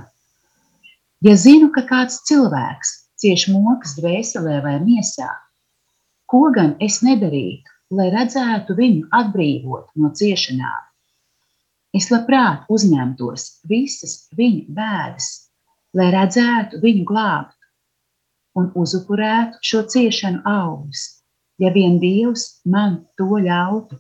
ja 1.25 1.37
zinu, 1.41 1.71
ka 1.75 1.85
kāds 1.89 2.23
cilvēks 2.29 2.97
cieš 3.23 3.47
mokas 3.55 3.95
dvēselē 4.01 4.59
vai 4.65 4.79
miesā, 4.83 5.31
ko 6.29 6.49
gan 6.55 6.75
es 6.83 7.01
nedarītu, 7.05 7.72
lai 7.93 8.09
redzētu 8.15 8.77
viņu 8.79 9.09
atbrīvot 9.13 9.93
no 10.01 10.13
ciešanām? 10.17 10.89
Es 11.93 12.09
labprāt 12.09 12.65
uzņemtos 12.73 13.49
visas 13.69 14.15
viņa 14.37 14.63
bēdas, 14.77 15.27
lai 15.93 16.09
redzētu 16.15 16.81
viņu 16.81 17.05
glābt 17.09 17.59
un 18.57 18.71
uzupurētu 18.83 19.61
šo 19.65 19.83
ciešanu 19.93 20.41
augļus, 20.49 21.03
ja 21.61 21.73
vien 21.75 21.99
Dievs 22.01 22.47
man 22.65 23.03
to 23.21 23.29
ļautu. 23.45 23.99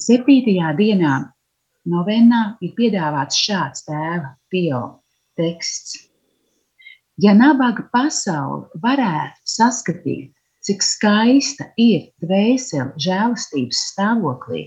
Septītajā 0.00 0.74
dienā 0.76 1.14
novenā 1.88 2.42
ir 2.64 2.76
piedāvāts 2.76 3.40
šāds 3.40 3.84
tēva 3.88 4.34
pio 4.52 4.82
teksts. 5.40 5.96
Ja 7.20 7.34
nabaga 7.36 7.84
pasaule 7.92 8.68
varētu 8.80 9.48
saskatīt, 9.48 10.32
cik 10.66 10.84
skaista 10.84 11.70
ir 11.80 12.10
dvēsele 12.24 12.90
žēlastības 13.06 13.84
stāvoklī, 13.92 14.64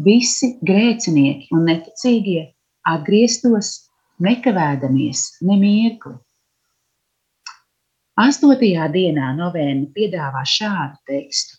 visi 0.00 0.56
grēcinieki 0.66 1.52
un 1.54 1.68
neticīgie 1.70 2.48
atgrieztos 2.94 3.76
nekavēdamies 4.24 5.28
nemirkli 5.46 6.18
Astotajā 8.20 8.86
dienā 8.92 9.30
novēna 9.36 9.86
piedāvā 9.96 10.42
šādu 10.44 10.98
tekstu: 11.08 11.54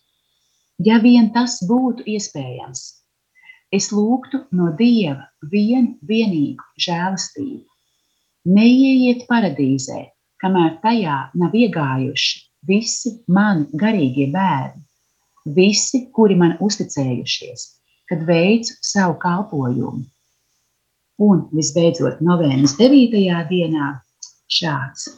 Ja 0.86 1.00
vien 1.02 1.32
tas 1.34 1.56
būtu 1.66 2.06
iespējams, 2.14 2.82
es 3.78 3.88
lūgtu 3.96 4.44
no 4.60 4.68
Dieva 4.82 5.26
vienu 5.54 5.96
vienīgu 6.12 6.68
žēlastību. 6.86 7.66
Neieiet 8.58 9.26
paradīzē, 9.32 10.04
kamēr 10.44 10.78
tajā 10.86 11.18
nav 11.42 11.58
iegājuši 11.64 12.38
visi 12.68 13.16
mani 13.28 13.68
garīgie 13.78 14.28
bērni, 14.34 14.84
visi, 15.56 16.06
kuri 16.14 16.38
man 16.38 16.58
uzticējušies, 16.62 17.68
kad 18.10 18.26
veicu 18.28 18.76
savu 18.86 19.18
kalpošanu. 19.22 20.06
Un 21.22 21.42
visbeidzot, 21.54 22.22
novembris 22.26 22.74
9. 22.80 23.18
dienā 23.50 23.90
šāds. 24.50 25.10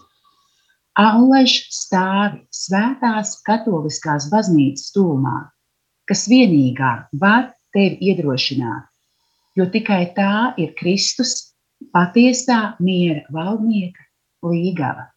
Allaž 0.99 1.55
stāvi 1.73 2.43
svētās 2.53 3.37
katoliskās 3.47 4.27
baznīcas 4.29 4.91
tūmā, 4.93 5.37
kas 6.09 6.27
vienīgā 6.29 6.91
var 7.21 7.53
tevi 7.73 8.11
iedrošināt, 8.11 8.85
jo 9.57 9.65
tikai 9.73 10.03
tā 10.17 10.53
ir 10.61 10.75
Kristus 10.77 11.55
patiesā 11.95 12.75
miera 12.83 13.23
valdnieka 13.33 14.05
līgava. 14.51 15.12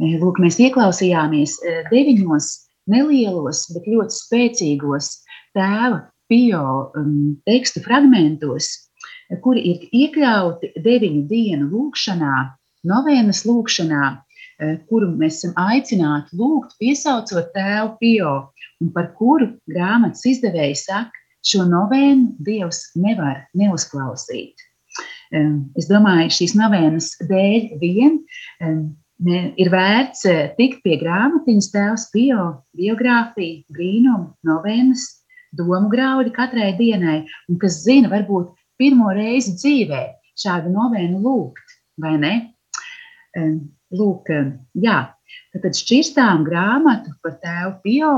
Eh, 0.00 0.16
lūk, 0.20 0.40
mēs 0.42 0.58
ieklausījāmies 0.62 1.58
eh, 1.62 1.82
deviņos 1.92 2.50
nelielos, 2.90 3.66
bet 3.74 3.86
ļoti 3.88 4.18
spēcīgos 4.18 5.12
tēva 5.56 6.02
pio 6.28 6.64
um, 6.96 7.36
tekstu 7.48 7.82
fragmentos, 7.84 8.72
kuri 9.44 9.62
ir 9.70 9.88
iekļauti 9.92 10.74
deviņu 10.84 11.22
dienu 11.30 11.68
lūkšanā, 11.70 12.36
novēnas 12.88 13.44
lūkšanā, 13.48 14.10
Eh, 14.62 14.76
kuru 14.86 15.08
mēs 15.18 15.40
esam 15.40 15.56
aicināti 15.58 16.36
lūgt, 16.38 16.76
piesaucot 16.78 17.50
tēvu 17.56 17.96
Pio, 17.98 18.34
un 18.82 18.92
par 18.94 19.10
kuru 19.18 19.50
grāmatas 19.70 20.22
izdevēja 20.30 20.76
saka, 20.78 21.22
šo 21.44 21.64
novēnu 21.66 22.36
Dievs 22.46 22.84
nevar 22.96 23.48
neuzklausīt. 23.58 24.62
Es 25.34 25.88
domāju, 25.90 26.30
šīs 26.30 26.52
novēnas 26.54 27.08
dēļ 27.26 27.72
vien 27.80 28.20
ir 29.22 29.70
vērts 29.70 30.24
eh, 30.26 30.54
tikt 30.58 30.82
pie 30.82 30.98
grāmatiņas 31.00 31.70
tēvs 31.72 32.08
Pio 32.12 32.46
biogrāfija, 32.76 33.62
brīnumu, 33.70 34.34
novēnas, 34.46 35.06
domu 35.54 35.88
graudi 35.92 36.32
katrai 36.34 36.74
dienai, 36.78 37.24
un 37.48 37.58
kas 37.58 37.82
zina, 37.84 38.10
varbūt 38.10 38.52
pirmo 38.78 39.12
reizi 39.14 39.54
dzīvē 39.54 40.02
šādu 40.40 40.72
novēnu 40.74 41.20
lūgt, 41.22 41.76
vai 42.02 42.16
ne? 42.18 42.34
Lūk, 43.94 44.30
jā, 44.82 44.98
tad 45.54 45.76
šķirstām 45.78 46.42
grāmatu 46.46 47.14
par 47.22 47.38
tēvu 47.42 47.74
Pio. 47.82 48.14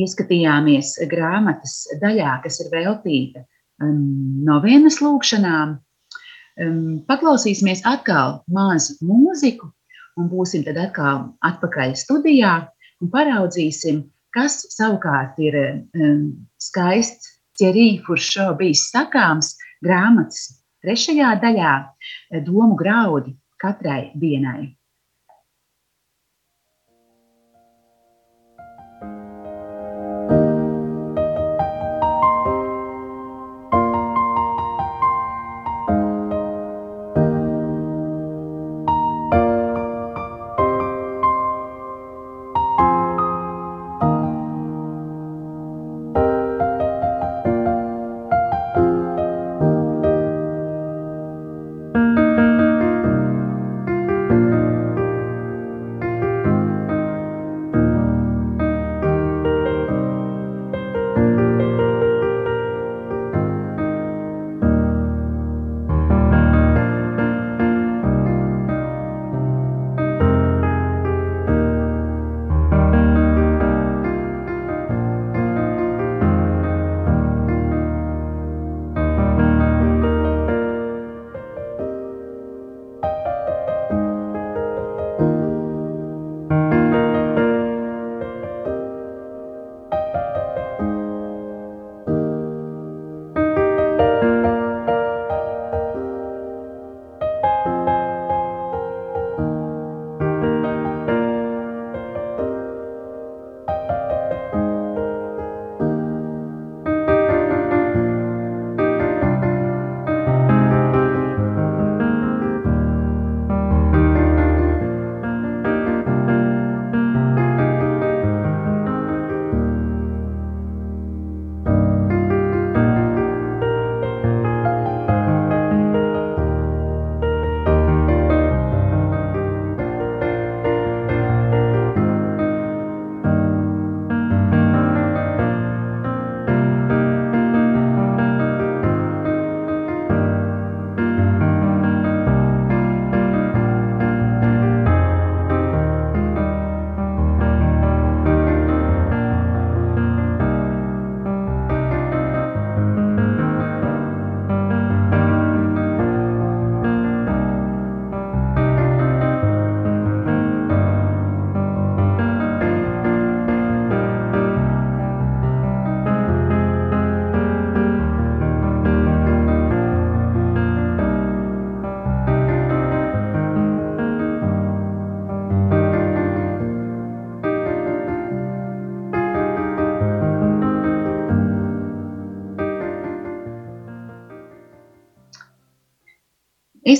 Ieskatījāmies 0.00 0.96
grāmatas 1.08 1.84
daļā, 2.00 2.40
kas 2.44 2.58
ir 2.64 2.72
veltīta 2.72 3.44
novienas 3.80 4.98
lūkšanām. 5.04 5.76
Um, 5.76 5.83
paklausīsimies 7.08 7.82
atkal 7.88 8.42
mazu 8.46 8.96
mūziku 9.02 9.70
un 10.20 10.28
būsim 10.30 10.64
tad 10.66 10.78
atkal 10.78 11.22
atpakaļ 11.42 11.94
studijā 11.98 12.54
un 13.02 13.10
paraudzīsim, 13.10 14.04
kas 14.34 14.62
savukārt 14.74 15.38
ir 15.42 15.58
skaists 16.62 17.32
ķerī 17.58 18.00
furšo 18.06 18.52
bijis 18.58 18.88
sakāms 18.90 19.54
grāmatas 19.84 20.62
trešajā 20.84 21.34
daļā 21.42 21.74
domu 22.46 22.76
graudi 22.78 23.34
katrai 23.58 24.12
dienai. 24.14 24.74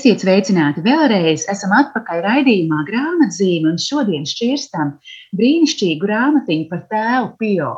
Esiet 0.05 0.21
sveicināti 0.21 0.83
vēlreiz. 0.85 1.47
Esam 1.49 1.71
atpakaļ 1.73 2.19
raidījumā 2.21 2.83
grāmatzīme 2.85 3.71
un 3.71 3.79
šodien 3.81 4.27
šķirstam 4.29 4.91
brīnišķīgu 5.33 5.97
grāmatiņu 6.03 6.67
par 6.69 6.83
tēvu 6.91 7.31
Pio. 7.39 7.71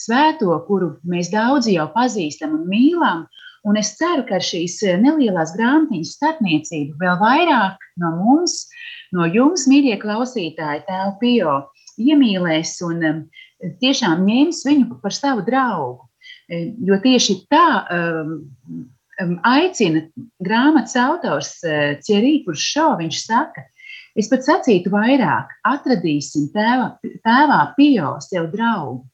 Svēto, 0.00 0.56
kuru 0.64 0.88
mēs 1.04 1.28
daudzi 1.34 1.74
jau 1.74 1.84
pazīstam 1.92 2.54
un 2.56 2.62
mīlam, 2.70 3.26
un 3.68 3.76
es 3.76 3.92
ceru, 4.00 4.24
ka 4.24 4.38
ar 4.38 4.46
šīs 4.48 4.78
nelielās 5.04 5.52
grāmatiņas 5.58 6.14
starpniecību 6.16 6.96
vēl 7.04 7.20
vairāk 7.20 7.84
no 8.00 8.14
mums, 8.22 8.56
no 9.12 9.28
jums, 9.28 9.68
mīļie 9.68 10.00
klausītāji, 10.00 10.86
tēvu 10.88 11.14
Pio, 11.20 11.60
iemīlēs 12.00 12.78
un 12.88 13.08
um, 13.10 13.22
tiešām 13.84 14.24
ņems 14.24 14.64
viņu 14.64 15.02
par 15.04 15.20
savu 15.20 15.44
draugu. 15.44 16.08
Jo 16.88 16.96
tieši 17.04 17.42
tā 17.52 17.68
um, 17.84 18.38
aicina 19.18 20.02
grāmatas 20.44 20.96
autors 21.00 21.56
Thierry 21.62 22.38
eh, 22.40 22.44
Kuršo, 22.44 22.88
viņš 23.00 23.20
saka, 23.24 23.64
es 24.16 24.28
pat 24.32 24.44
sacītu 24.44 24.92
vairāk, 24.92 25.52
atradīsim 25.68 26.50
tēvā, 26.54 26.96
tēvā 27.24 27.60
Pio 27.76 28.16
sev 28.24 28.50
draugu, 28.52 29.04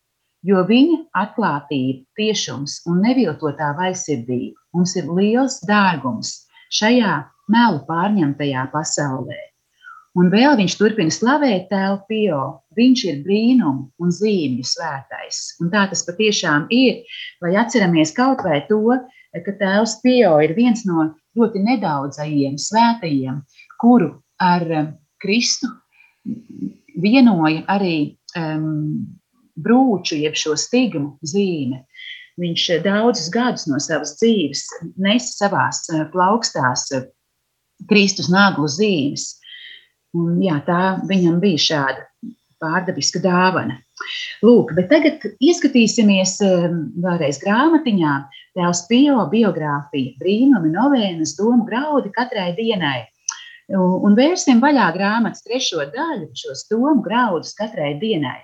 jo 0.43 0.65
viņa 0.67 0.99
atklātība, 1.23 2.03
tiešums 2.19 2.81
un 2.91 3.03
neviltotā 3.07 3.73
vaisirdība 3.79 4.59
mums 4.75 4.97
ir 4.97 5.09
liels 5.13 5.61
dārgums 5.69 6.43
šajā 6.73 7.23
melu 7.53 7.83
pārņemtajā 7.89 8.69
pasaulē. 8.73 9.41
Un 10.13 10.29
vēl 10.29 10.59
viņš 10.59 10.75
turpina 10.77 11.13
slavēt 11.13 11.71
tēvu 11.71 12.03
Pio. 12.09 12.41
Viņš 12.77 13.05
ir 13.09 13.21
brīnum 13.25 13.79
un 14.01 14.13
zīmju 14.13 14.65
svētais. 14.69 15.39
Un 15.61 15.71
tā 15.73 15.87
tas 15.89 16.05
patiešām 16.05 16.67
ir, 16.73 17.01
lai 17.41 17.55
atceramies 17.61 18.13
kaut 18.17 18.45
vai 18.45 18.61
to, 18.69 18.99
ka 19.41 19.55
tēvs 19.61 19.99
Pio 20.03 20.35
ir 20.45 20.53
viens 20.57 20.85
no 20.89 21.09
ļoti 21.39 21.63
nedaudzajiem 21.65 22.59
svētajiem, 22.61 23.41
kuru 23.81 24.13
ar 24.43 24.67
um, 24.69 24.91
Kristu 25.23 25.71
vienoja 27.03 27.63
arī 27.73 27.97
um, 28.37 29.07
brūču, 29.57 30.19
jeb 30.21 30.37
šo 30.39 30.57
stigmu 30.59 31.17
zīme. 31.25 31.85
Viņš 32.41 32.69
daudzus 32.85 33.29
gadus 33.33 33.67
no 33.69 33.81
savas 33.83 34.15
dzīves 34.21 34.65
nesa 35.01 35.45
savās 35.45 35.85
uh, 35.93 36.05
plaukstās 36.13 36.89
uh, 36.97 37.09
Kristus 37.89 38.31
naglu 38.33 38.69
zīmes. 38.71 39.37
Un, 40.17 40.37
jā, 40.45 40.59
tā 40.67 40.99
viņam 41.09 41.41
bija 41.41 41.61
šāda 41.67 42.35
pārdabiska 42.63 43.23
dāvana. 43.25 43.81
Lūk, 44.43 44.75
bet 44.77 44.89
tagad 44.91 45.25
ieskatīsimies 45.41 46.37
um, 46.47 46.79
vēlreiz 47.05 47.41
grāmatiņā, 47.43 48.15
Tēvs 48.59 48.85
Pio 48.91 49.25
biogrāfija, 49.33 50.17
brīnumi, 50.21 50.73
novēnas, 50.75 51.37
domu 51.39 51.65
graudi 51.69 52.13
katrai 52.13 52.51
dienai. 52.59 53.01
Un 53.73 54.17
vērsim 54.19 54.59
vaļā 54.61 54.91
grāmatas 54.97 55.47
trešo 55.47 55.87
daļu, 55.95 56.29
šos 56.37 56.67
domu 56.69 57.01
graudus 57.05 57.55
katrai 57.57 57.95
dienai. 58.03 58.41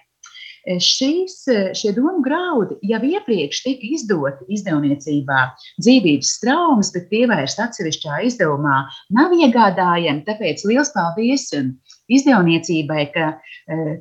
Šīs, 0.68 1.46
šie 1.78 1.94
domu 1.96 2.20
graudi 2.20 2.76
jau 2.84 2.98
iepriekš 3.08 3.62
tika 3.64 3.88
izdoti 3.88 4.44
izdevniecībā 4.52 5.38
dzīvības 5.80 6.32
traumas, 6.42 6.90
bet 6.92 7.06
tie 7.08 7.22
vairs 7.30 7.56
atsevišķā 7.62 8.18
izdevumā 8.28 8.82
nav 9.16 9.32
iegādājami. 9.32 10.26
Tāpēc 10.26 10.66
liels 10.68 10.92
paldies 10.92 11.46
izdevniecībai, 12.12 13.06
ka 13.14 13.30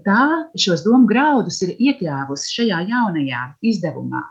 tā 0.03 0.23
šos 0.59 0.83
domu 0.83 1.07
graudus 1.07 1.61
ir 1.63 1.77
iekļāvusi 1.77 2.57
šajā 2.59 2.83
jaunajā 2.91 3.45
izdevumā. 3.71 4.25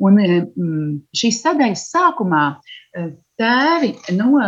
Un 0.00 0.20
mm, 0.20 0.92
šīs 1.16 1.40
sadaļas 1.44 1.88
sākumā 1.92 2.44
tēvi 3.40 3.94
no 4.16 4.40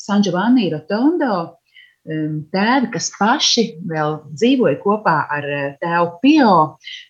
San 0.00 0.24
Giovanni 0.24 0.68
Rotondo 0.72 1.61
tēvi, 2.06 2.90
kas 2.94 3.10
paši 3.18 3.64
vēl 3.88 4.18
dzīvoja 4.32 4.80
kopā 4.82 5.16
ar 5.30 5.46
tēvu 5.82 6.18
Pio, 6.22 6.56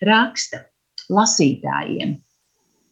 raksta 0.05 0.65
lasītājiem. 1.13 2.19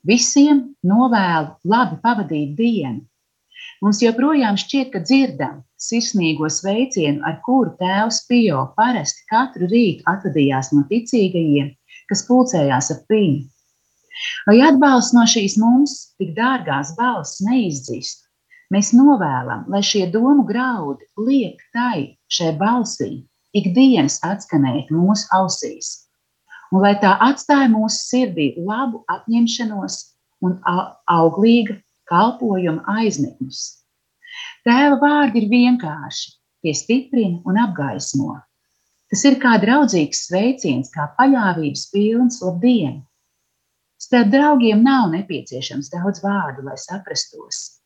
Visiem 0.09 0.63
novēlu 0.87 1.57
labi 1.69 2.01
pavadīt 2.03 2.57
dienu. 2.57 3.05
Mums 3.85 4.01
joprojām 4.01 4.57
šķiet, 4.61 4.91
ka 4.93 5.01
dzirdam 5.05 5.61
sirsnīgo 5.81 6.49
sveicienu, 6.53 7.21
ar 7.25 7.39
kuru 7.45 7.75
tēvs 7.81 8.25
Pio 8.29 8.65
parasti 8.77 9.25
katru 9.29 9.69
rītu 9.69 10.05
atvadījās 10.09 10.73
no 10.73 10.85
ticīgajiem, 10.89 11.73
kas 12.09 12.25
pulcējās 12.29 12.91
ap 12.97 13.13
viņu. 13.13 13.45
Lai 14.49 14.59
atbalsts 14.67 15.15
no 15.17 15.25
šīs 15.29 15.57
mums 15.61 15.95
tik 16.21 16.35
dārgās 16.37 16.93
balss 16.97 17.41
neizdzist, 17.45 18.27
mēs 18.75 18.93
novēlam, 18.97 19.67
lai 19.73 19.83
šie 19.87 20.07
domu 20.15 20.45
graudi 20.49 21.07
liek 21.29 21.61
tai 21.75 22.17
šai 22.33 22.53
balsī 22.61 23.11
ikdienas 23.57 24.21
atskanēt 24.27 24.93
mūsu 24.95 25.27
ausīs, 25.37 25.91
un 26.71 26.85
lai 26.85 26.95
tā 27.03 27.17
atstāja 27.27 27.69
mūsu 27.73 27.99
sirdī 28.13 28.53
labu 28.59 29.03
apņemšanos 29.15 29.99
un 30.47 30.57
auglīga 31.11 31.81
kalpojuma 32.11 32.99
aizmetņus. 33.01 33.61
Tēva 34.67 34.97
vārdi 35.03 35.43
ir 35.43 35.51
vienkārši, 35.51 36.33
tie 36.63 36.75
stiprina 36.77 37.41
un 37.49 37.59
apgaismo. 37.59 38.39
Tas 39.11 39.25
ir 39.27 39.41
kā 39.43 39.57
draudzīgs 39.59 40.27
sveiciens, 40.29 40.91
kā 40.95 41.09
paļāvības 41.19 41.89
pilns 41.91 42.39
labdien, 42.45 43.01
Starp 44.01 44.31
draugiem 44.33 44.81
nav 44.81 45.11
nepieciešams 45.13 45.91
daudz 45.93 46.23
vārdu, 46.25 46.65
lai 46.65 46.77
saprastos. 46.81 47.80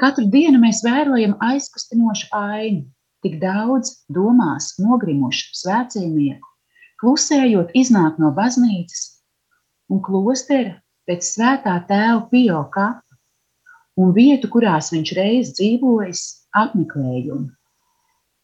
Katru 0.00 0.26
dienu 0.30 0.58
mēs 0.62 0.82
vērojam 0.84 1.36
aizkustinošu 1.44 2.30
ainu, 2.34 2.82
tik 3.22 3.38
daudz 3.42 3.92
domās 4.10 4.72
nogrimušu 4.82 5.54
svētceļnieku, 5.60 6.50
klusējot 7.02 7.74
iznāk 7.78 8.18
no 8.22 8.32
baznīcas 8.34 9.04
un 9.92 10.02
klostera 10.02 10.74
pēc 11.08 11.26
svētā 11.36 11.76
tēva 11.88 12.24
Pio 12.30 12.64
kapa 12.74 13.02
un 14.00 14.10
vietu, 14.16 14.50
kurās 14.50 14.90
viņš 14.94 15.12
reiz 15.18 15.52
dzīvojis, 15.54 16.24
apmeklējumu. 16.58 17.52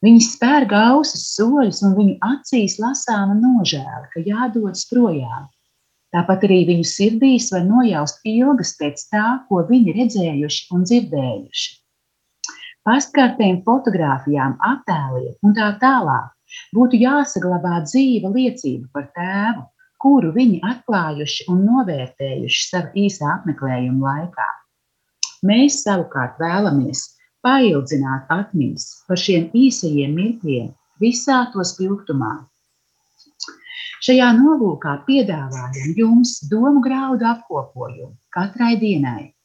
Viņi 0.04 0.20
spēr 0.24 0.64
gausas 0.68 1.26
soļus, 1.34 1.82
un 1.84 1.96
viņu 1.98 2.14
acīs 2.24 2.78
lasāma 2.80 3.34
nožēla, 3.36 4.06
ka 4.14 4.22
jādodas 4.24 4.86
projām. 4.88 5.50
Tāpat 6.10 6.44
arī 6.48 6.64
viņu 6.66 6.86
sirdīs 6.90 7.52
var 7.54 7.62
nojaust 7.66 8.24
ilgas 8.26 8.72
pēc 8.78 9.04
tā, 9.12 9.26
ko 9.48 9.62
viņi 9.68 9.94
redzējuši 9.98 10.64
un 10.74 10.86
dzirdējuši. 10.88 11.68
Pastkartēm, 12.88 13.60
fotografijām, 13.66 14.56
attēliem 14.66 15.36
un 15.46 15.54
tā 15.54 15.68
tālāk 15.82 16.32
būtu 16.74 16.98
jāsaglabā 16.98 17.82
dzīva 17.84 18.32
liecība 18.34 18.88
par 18.96 19.06
tēvu, 19.14 19.62
kuru 20.00 20.32
viņi 20.34 20.62
atklājuši 20.66 21.46
un 21.52 21.62
novērtējuši 21.68 22.66
savā 22.66 22.90
īsā 23.04 23.30
apmeklējuma 23.36 24.06
laikā. 24.08 24.48
Mēs 25.46 25.82
savukārt 25.84 26.40
vēlamies 26.42 27.04
paildzināt 27.46 28.32
atmiņas 28.34 28.86
par 29.06 29.20
šiem 29.20 29.46
īsajiem 29.56 30.16
mirkļiem 30.16 30.72
visā 31.00 31.44
to 31.52 31.64
spilgtumā, 31.64 32.32
Šajā 34.00 34.30
nolūkā 34.32 34.94
piedāvājam 35.04 35.90
jums 35.98 36.38
domu 36.48 36.80
graudu 36.80 37.26
apkopojumu 37.28 38.16
katrai 38.32 38.80
dienai, 38.80 39.36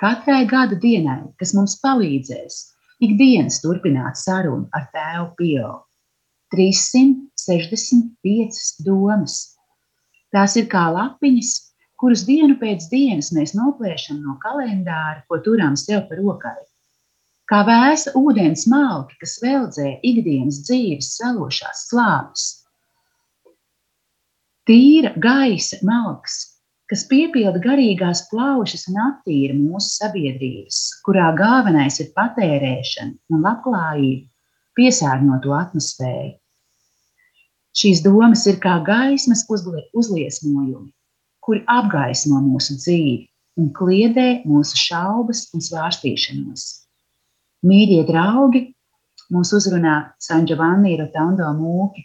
katrai 0.00 0.46
gada 0.48 0.72
dienai, 0.80 1.28
kas 1.36 1.52
mums 1.52 1.76
palīdzēs 1.82 2.72
ikdienas 3.04 3.60
turpināt 3.60 4.16
sarunu 4.16 4.64
ar 4.72 4.88
tēvu 4.94 5.34
Pio. 5.36 5.84
365 6.56 8.80
domas. 8.86 9.34
Tās 10.32 10.56
ir 10.56 10.64
kā 10.72 10.88
lapiņas, 10.94 11.50
kuras 12.00 12.24
dienu 12.24 12.56
pēc 12.62 12.88
dienas 12.88 13.28
mēs 13.36 13.52
noplēšam 13.58 14.24
no 14.24 14.38
kalendāra, 14.40 15.20
ko 15.28 15.36
turam 15.44 15.76
sev 15.76 16.08
par 16.08 16.16
rokai. 16.22 16.64
Kā 17.52 17.60
vēsa 17.68 18.16
ūdens 18.16 18.64
malki, 18.72 19.20
kas 19.20 19.36
veldzē 19.44 20.00
ikdienas 20.00 20.64
dzīves 20.64 21.20
salošās 21.20 21.84
slāpes 21.90 22.64
tīra 24.68 25.14
gaisa 25.16 25.78
malks, 25.86 26.38
kas 26.88 27.04
piepilda 27.08 27.60
garīgās 27.64 28.26
plaušas 28.30 28.86
un 28.92 29.00
attīra 29.06 29.56
mūsu 29.56 29.94
sabiedrības, 29.98 30.80
kurā 31.06 31.30
galvenais 31.36 31.98
ir 32.04 32.12
patērēšana 32.16 33.34
un 33.34 33.44
labklājība, 33.44 34.28
piesārņoto 34.78 35.56
atmosfēru. 35.56 36.36
Šīs 37.78 38.00
domas 38.02 38.44
ir 38.50 38.56
kā 38.62 38.78
gaismas 38.84 39.44
uzliesmojumi, 39.48 40.88
kuri 41.44 41.60
apgaismo 41.70 42.40
mūsu 42.42 42.78
dzīvi 42.80 43.28
un 43.60 43.70
kliedē 43.74 44.28
mūsu 44.48 44.78
šaubas 44.78 45.46
un 45.54 45.62
svārstīšanos. 45.64 46.64
Mīļie 47.68 48.04
draugi, 48.08 48.64
mūs 49.34 49.52
uzrunā 49.56 49.96
San 50.22 50.46
Giovanni 50.48 50.96
Rotondo 50.98 51.50
mūki. 51.58 52.04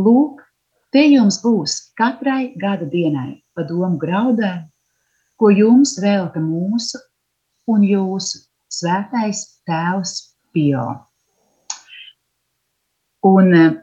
Lūk, 0.00 0.45
Te 0.96 1.02
jums 1.12 1.36
būs 1.44 1.72
katrai 2.00 2.54
gada 2.56 2.86
dienai 2.88 3.34
pa 3.52 3.66
domu 3.68 3.98
graudai, 4.00 4.62
ko 5.36 5.50
jums 5.52 5.90
velta 6.00 6.40
mūsu 6.40 6.96
un 7.68 7.82
jūsu 7.84 8.38
svētais 8.72 9.42
tēvs 9.68 10.14
Pio. 10.56 10.86
Un 13.28 13.52
eh, 13.58 13.74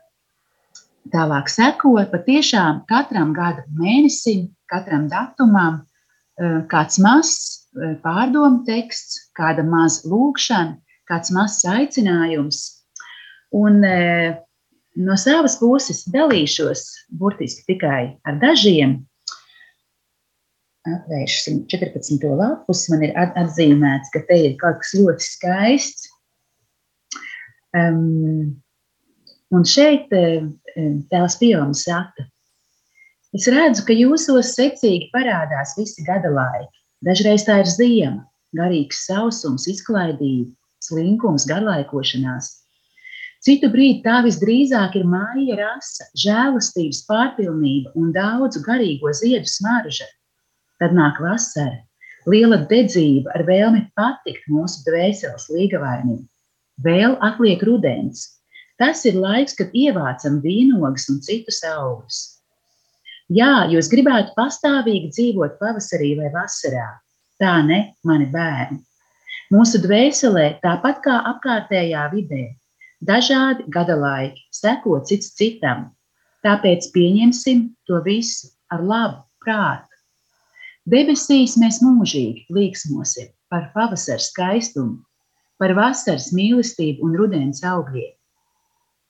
tālāk 1.13 1.53
sekot 1.53 2.09
patiešām 2.15 2.79
katram 2.89 3.35
gada 3.37 3.61
mēnesim, 3.77 4.47
katram 4.73 5.05
datumam, 5.11 5.83
eh, 6.41 6.63
kāds 6.71 6.97
mazs 6.97 7.67
eh, 7.77 7.93
pārdomu 8.01 8.63
teksts, 8.65 9.27
kāda 9.37 9.61
maza 9.61 10.09
lūkšana, 10.09 10.79
kāds 11.13 11.29
mazs 11.37 11.61
aicinājums. 11.75 12.63
Un 13.53 13.83
No 14.93 15.15
savas 15.17 15.55
puses 15.57 16.03
dalīšos 16.13 16.83
burtiski 17.17 17.65
tikai 17.73 18.13
ar 18.29 18.37
dažiem. 18.41 18.99
Atvērsim 20.85 21.63
14. 21.71 22.27
lapus. 22.37 22.85
Man 22.91 23.05
ir 23.07 23.15
atzīmēts, 23.17 24.11
ka 24.13 24.21
te 24.27 24.37
ir 24.49 24.57
kaut 24.61 24.81
kas 24.83 24.93
ļoti 24.99 25.25
skaists. 25.25 26.09
Um, 27.73 28.59
un 29.49 29.65
šeit 29.65 30.11
tēls 30.13 31.39
Pioms 31.39 31.85
saka, 31.87 32.27
es 33.33 33.47
redzu, 33.49 33.87
ka 33.87 33.95
jūsos 33.97 34.53
secīgi 34.53 35.09
parādās 35.15 35.73
visi 35.79 36.05
gada 36.05 36.29
laiki. 36.29 36.69
Dažreiz 37.03 37.47
tā 37.47 37.63
ir 37.63 37.71
ziema, 37.71 38.27
garīgs 38.55 39.01
sausums, 39.07 39.65
izklaidība, 39.71 40.53
slinkums, 40.85 41.47
garlaikošanās. 41.49 42.51
Citu 43.43 43.67
brīdi 43.71 43.99
tā 44.05 44.21
visdrīzāk 44.23 44.93
ir 44.95 45.07
māja 45.09 45.57
rasa, 45.59 46.05
žēlastības 46.15 47.01
pārpilnība 47.09 47.91
un 47.99 48.13
daudzu 48.15 48.61
garīgo 48.63 49.11
ziedu 49.19 49.49
smarža. 49.51 50.07
Tad 50.79 50.95
nāk 50.95 51.19
vasara, 51.19 51.81
liela 52.29 52.61
dedzība 52.69 53.33
ar 53.35 53.43
vēlmi 53.49 53.83
patikt 53.99 54.47
mūsu 54.47 54.85
dvēseles 54.87 55.49
līgavainim. 55.51 56.21
Vēl 56.87 57.17
atliek 57.19 57.67
rudens. 57.67 58.23
Tas 58.79 59.03
ir 59.05 59.19
laiks, 59.19 59.59
kad 59.59 59.75
ievācam 59.75 60.39
vīnogas 60.43 61.09
un 61.11 61.19
citus 61.27 61.59
augļus. 61.67 62.23
Jā, 63.33 63.67
jūs 63.71 63.91
gribētu 63.91 64.33
pastāvīgi 64.39 65.11
dzīvot 65.11 65.59
pavasarī 65.59 66.15
vai 66.17 66.31
vasarā. 66.31 66.87
Tā 67.43 67.59
ne, 67.67 67.83
mani 68.07 68.31
bērni. 68.31 68.79
Mūsu 69.51 69.83
dvēselē, 69.83 70.61
tāpat 70.63 71.03
kā 71.03 71.19
apkārtējā 71.35 72.07
vidē, 72.15 72.43
dažādi 73.03 73.65
gada 73.71 73.95
laiki, 73.99 74.41
seko 74.53 74.99
cits 75.07 75.33
citam. 75.37 75.91
Tāpēc 76.43 76.89
pieņemsim 76.95 77.69
to 77.87 78.01
visu 78.03 78.51
ar 78.71 78.83
labu 78.83 79.21
prātu. 79.43 79.87
Debesīs 80.89 81.55
mēs 81.59 81.79
mūžīgi 81.83 82.49
līksmosim 82.51 83.29
par 83.51 83.69
pavasara 83.75 84.19
skaistumu, 84.19 84.97
par 85.59 85.75
vasaras 85.77 86.31
mīlestību 86.35 87.05
un 87.07 87.15
rudens 87.19 87.63
augļiem. 87.63 88.11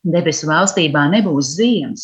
Debesu 0.03 0.49
valstībā 0.49 1.07
nebūs 1.13 1.55
ziemas, 1.57 2.03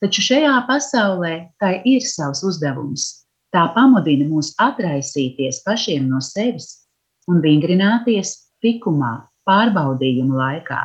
taču 0.00 0.22
šajā 0.24 0.54
pasaulē 0.68 1.34
tai 1.60 1.80
ir 1.84 2.04
savs 2.06 2.44
uzdevums. 2.46 3.26
Tā 3.52 3.66
pamudina 3.74 4.26
mūs 4.30 4.54
atraisīties 4.62 5.60
pašiem 5.66 6.08
no 6.10 6.22
sevis 6.24 6.86
un 7.30 7.42
vingrināties 7.44 8.36
tikumā, 8.64 9.16
pārbaudījumu 9.46 10.38
laikā. 10.38 10.80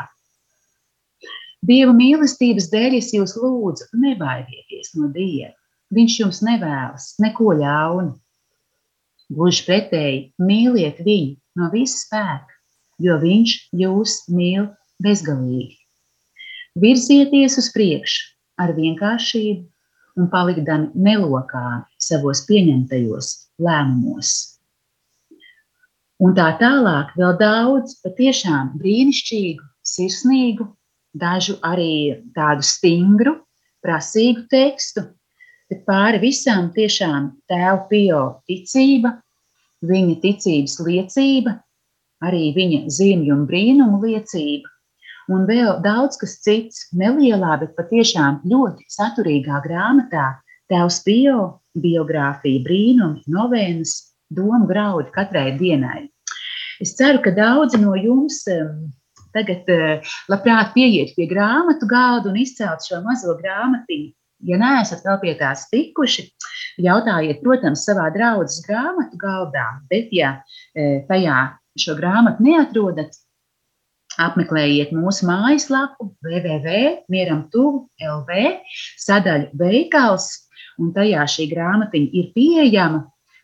Dieva 1.66 1.92
mīlestības 1.96 2.70
dēļ 2.72 2.96
es 3.02 3.10
jūs 3.14 3.36
lūdzu, 3.36 3.90
nebaidieties 4.00 4.94
no 4.96 5.10
Dieva. 5.12 5.52
Viņš 5.96 6.20
jums 6.22 6.40
nevēlas 6.46 7.16
neko 7.20 7.56
ļaunu. 7.60 8.14
Gluži 9.34 9.66
pretēji, 9.68 10.22
mīliet 10.42 11.02
viņu 11.06 11.36
no 11.60 11.70
visa 11.74 12.00
spēka, 12.00 12.56
jo 13.04 13.18
viņš 13.22 13.56
jūs 13.82 14.16
mīl 14.34 14.70
bezgalīgi. 15.04 15.76
Virzieties 16.80 17.58
uz 17.60 17.68
priekšu 17.76 18.30
ar 18.62 18.74
vienkāršību 18.78 19.68
un 20.20 20.32
palikdami 20.32 20.92
nelokāni 20.96 21.86
savos 22.02 22.46
pieņemtajos 22.48 23.34
lēmumos. 23.66 24.34
Un 26.20 26.34
tā 26.36 26.50
tālāk 26.60 27.14
vēl 27.20 27.38
daudz 27.40 28.00
patiešām 28.04 28.74
brīnišķīgu, 28.80 29.64
sirsnīgu, 29.88 30.68
dažu 31.14 31.58
arī 31.66 32.20
tādu 32.36 32.66
stingru, 32.66 33.36
prasīgu 33.84 34.46
tekstu, 34.52 35.06
bet 35.70 35.86
pāri 35.88 36.20
visām 36.22 36.70
tiešām 36.76 37.32
tēva 37.50 37.86
pio 37.90 38.24
ticība, 38.50 39.16
viņa 39.86 40.20
ticības 40.24 40.80
liecība, 40.84 41.56
arī 42.26 42.50
viņa 42.56 42.82
zīmju 42.92 43.36
un 43.36 43.46
brīnumu 43.48 44.02
liecība, 44.04 44.68
un 45.32 45.46
vēl 45.48 45.80
daudz 45.86 46.20
kas 46.20 46.40
cits, 46.44 46.88
nelielā, 46.92 47.60
bet 47.62 47.76
patiešām 47.78 48.42
ļoti 48.50 48.88
saturīgā 48.92 49.62
grāmatā 49.66 50.34
Tēvs 50.70 51.00
Pio 51.06 51.38
biogrāfija, 51.82 52.62
brīnumi, 52.66 53.24
novēnas, 53.32 53.96
domu 54.30 54.68
graudi 54.70 55.10
katrai 55.16 55.56
dienai. 55.58 56.10
Es 56.84 56.94
ceru, 56.98 57.22
ka 57.24 57.34
daudzi 57.36 57.80
no 57.82 57.96
jums 57.98 58.44
tagad 59.36 59.70
eh, 59.72 60.02
labprāt 60.32 60.74
pieiet 60.76 61.10
pie 61.16 61.28
grāmatu 61.30 61.86
galda 61.90 62.30
un 62.32 62.38
izcelt 62.40 62.82
šo 62.86 62.98
mazo 63.06 63.34
grāmatiņu. 63.40 64.10
Ja 64.48 64.56
neesat 64.60 65.02
vēl 65.04 65.18
pie 65.20 65.34
tās 65.36 65.68
tikuši, 65.68 66.24
jautājiet, 66.86 67.42
protams, 67.44 67.84
savā 67.84 68.06
draudzes 68.16 68.64
grāmatu 68.64 69.20
galdā, 69.20 69.68
bet 69.92 70.08
ja 70.16 70.30
eh, 70.76 71.04
tajā 71.10 71.40
šo 71.80 71.96
grāmatu 72.00 72.44
neatrodat, 72.48 73.12
apmeklējiet 74.20 74.92
mūsu 74.96 75.26
mājaslapu 75.28 76.04
www.mieram.lv 76.26 78.30
sadaļu 79.04 79.48
veikals, 79.60 80.26
un 80.80 80.94
tajā 80.96 81.24
šī 81.36 81.44
grāmatiņa 81.52 82.10
ir 82.16 82.26
pieejama 82.36 83.00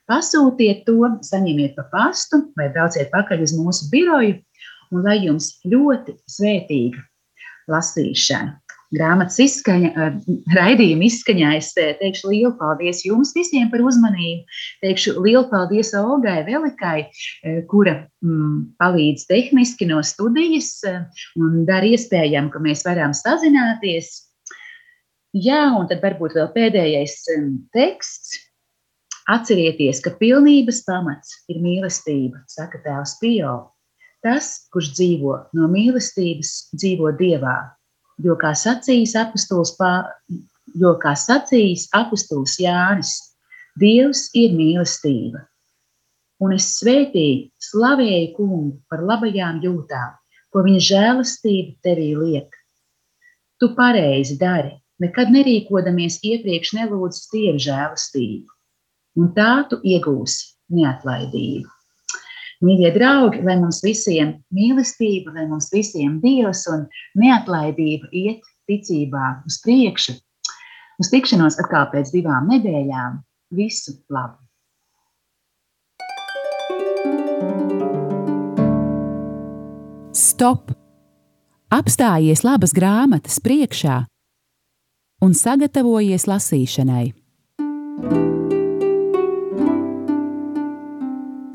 Pasūtiet 0.05 0.83
to, 0.85 0.99
saņemiet 1.25 1.73
pa 1.77 1.87
pastu 1.89 2.43
vai 2.57 2.67
brauciet 2.73 3.09
pakaļ 3.13 3.41
uz 3.41 3.55
mūsu 3.57 3.87
biroju, 3.89 4.35
un 4.93 5.05
lai 5.05 5.19
jums 5.23 5.55
ļoti 5.65 6.17
svētīga 6.29 7.01
lasīšana. 7.71 8.59
Grāmatas 8.95 9.39
izskaņa, 9.41 9.89
eh, 9.97 10.17
raidījuma 10.55 11.07
izskaņā 11.07 11.55
es 11.57 11.71
eh, 11.81 11.95
teikšu 11.99 12.29
lielu 12.31 12.51
paldies 12.59 13.01
jums 13.03 13.33
visiem 13.35 13.71
par 13.71 13.81
uzmanību. 13.81 14.45
Teikšu 14.85 15.15
lielu 15.25 15.43
paldies 15.49 15.91
Olgai 15.97 16.43
Velikai, 16.47 17.07
eh, 17.09 17.61
kura 17.71 17.95
mm, 18.23 18.77
palīdz 18.79 19.25
tehniski 19.31 19.89
no 19.89 20.03
studijas 20.05 20.77
un 21.35 21.65
dara 21.67 21.89
iespējami, 21.89 22.53
ka 22.53 22.61
mēs 22.61 22.85
varam 22.85 23.15
sazināties. 23.17 24.13
Jā, 25.35 25.65
un 25.75 25.89
tad 25.89 26.05
varbūt 26.05 26.37
vēl 26.37 26.51
pēdējais 26.55 27.23
teksts 27.75 28.45
Atcerieties, 29.25 30.03
ka 30.05 30.11
pilnības 30.19 30.83
pamats 30.85 31.31
ir 31.49 31.57
mīlestība, 31.57 32.43
saka 32.45 32.77
Tēvs 32.83 33.15
Pio. 33.17 33.55
Tas, 34.25 34.47
kurš 34.73 34.91
dzīvo 34.97 35.35
no 35.57 35.69
mīlestības, 35.69 36.51
dzīvo 36.73 37.11
Dievā. 37.19 37.55
Jo 38.25 38.37
kā 38.41 38.53
sacījis 38.57 39.13
apustulis, 39.21 39.75
jo 40.81 40.93
kā 41.01 41.13
sacījis 41.19 41.89
apustulis 41.93 42.55
Jānis, 42.63 43.13
Dievs 43.79 44.29
ir 44.33 44.55
mīlestība. 44.55 45.43
Un 46.41 46.55
es 46.55 46.71
svētīju, 46.79 47.51
slavēju 47.69 48.31
kungu 48.37 48.73
par 48.89 49.03
labajām 49.03 49.61
jūtām, 49.63 50.15
ko 50.51 50.63
viņa 50.65 50.81
žēlastība 50.89 51.75
tevī 51.85 52.09
liek. 52.17 52.49
Tu 53.59 53.71
pareizi 53.77 54.39
dari, 54.39 54.73
nekad 55.03 55.31
nerīkodamies 55.35 56.19
iepriekš 56.23 56.75
nelūdz 56.79 57.21
Dieva 57.31 57.61
žēlastību 57.69 58.55
un 59.19 59.31
tā 59.35 59.51
tu 59.69 59.79
iegūsi 59.83 60.51
neatlaidību. 60.75 61.74
Mīļie 62.65 62.89
draugi, 62.95 63.43
lai 63.45 63.59
mums 63.61 63.83
visiem 63.85 64.31
mīlestība, 64.55 65.35
lai 65.35 65.45
mums 65.49 65.67
visiem 65.73 66.17
dievs 66.23 66.63
un 66.71 66.87
neatlaidība 67.19 68.09
iet 68.09 68.47
ticībā 68.65 69.27
uz 69.45 69.59
priekšu. 69.61 70.15
Uz 70.97 71.11
tikšanos 71.11 71.59
atkal 71.61 71.91
pēc 71.91 72.09
divām 72.15 72.49
nedēļām. 72.49 73.19
Visu 73.53 73.93
labu! 74.09 74.41
Stop! 80.15 80.73
Apstājies 81.75 82.41
labas 82.47 82.73
grāmatas 82.73 83.37
priekšā 83.43 84.05
un 85.25 85.37
sagatavojies 85.37 86.25
lasīšanai 86.29 87.11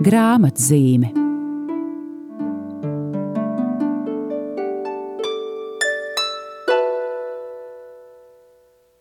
grāmatzīme. 0.01 1.30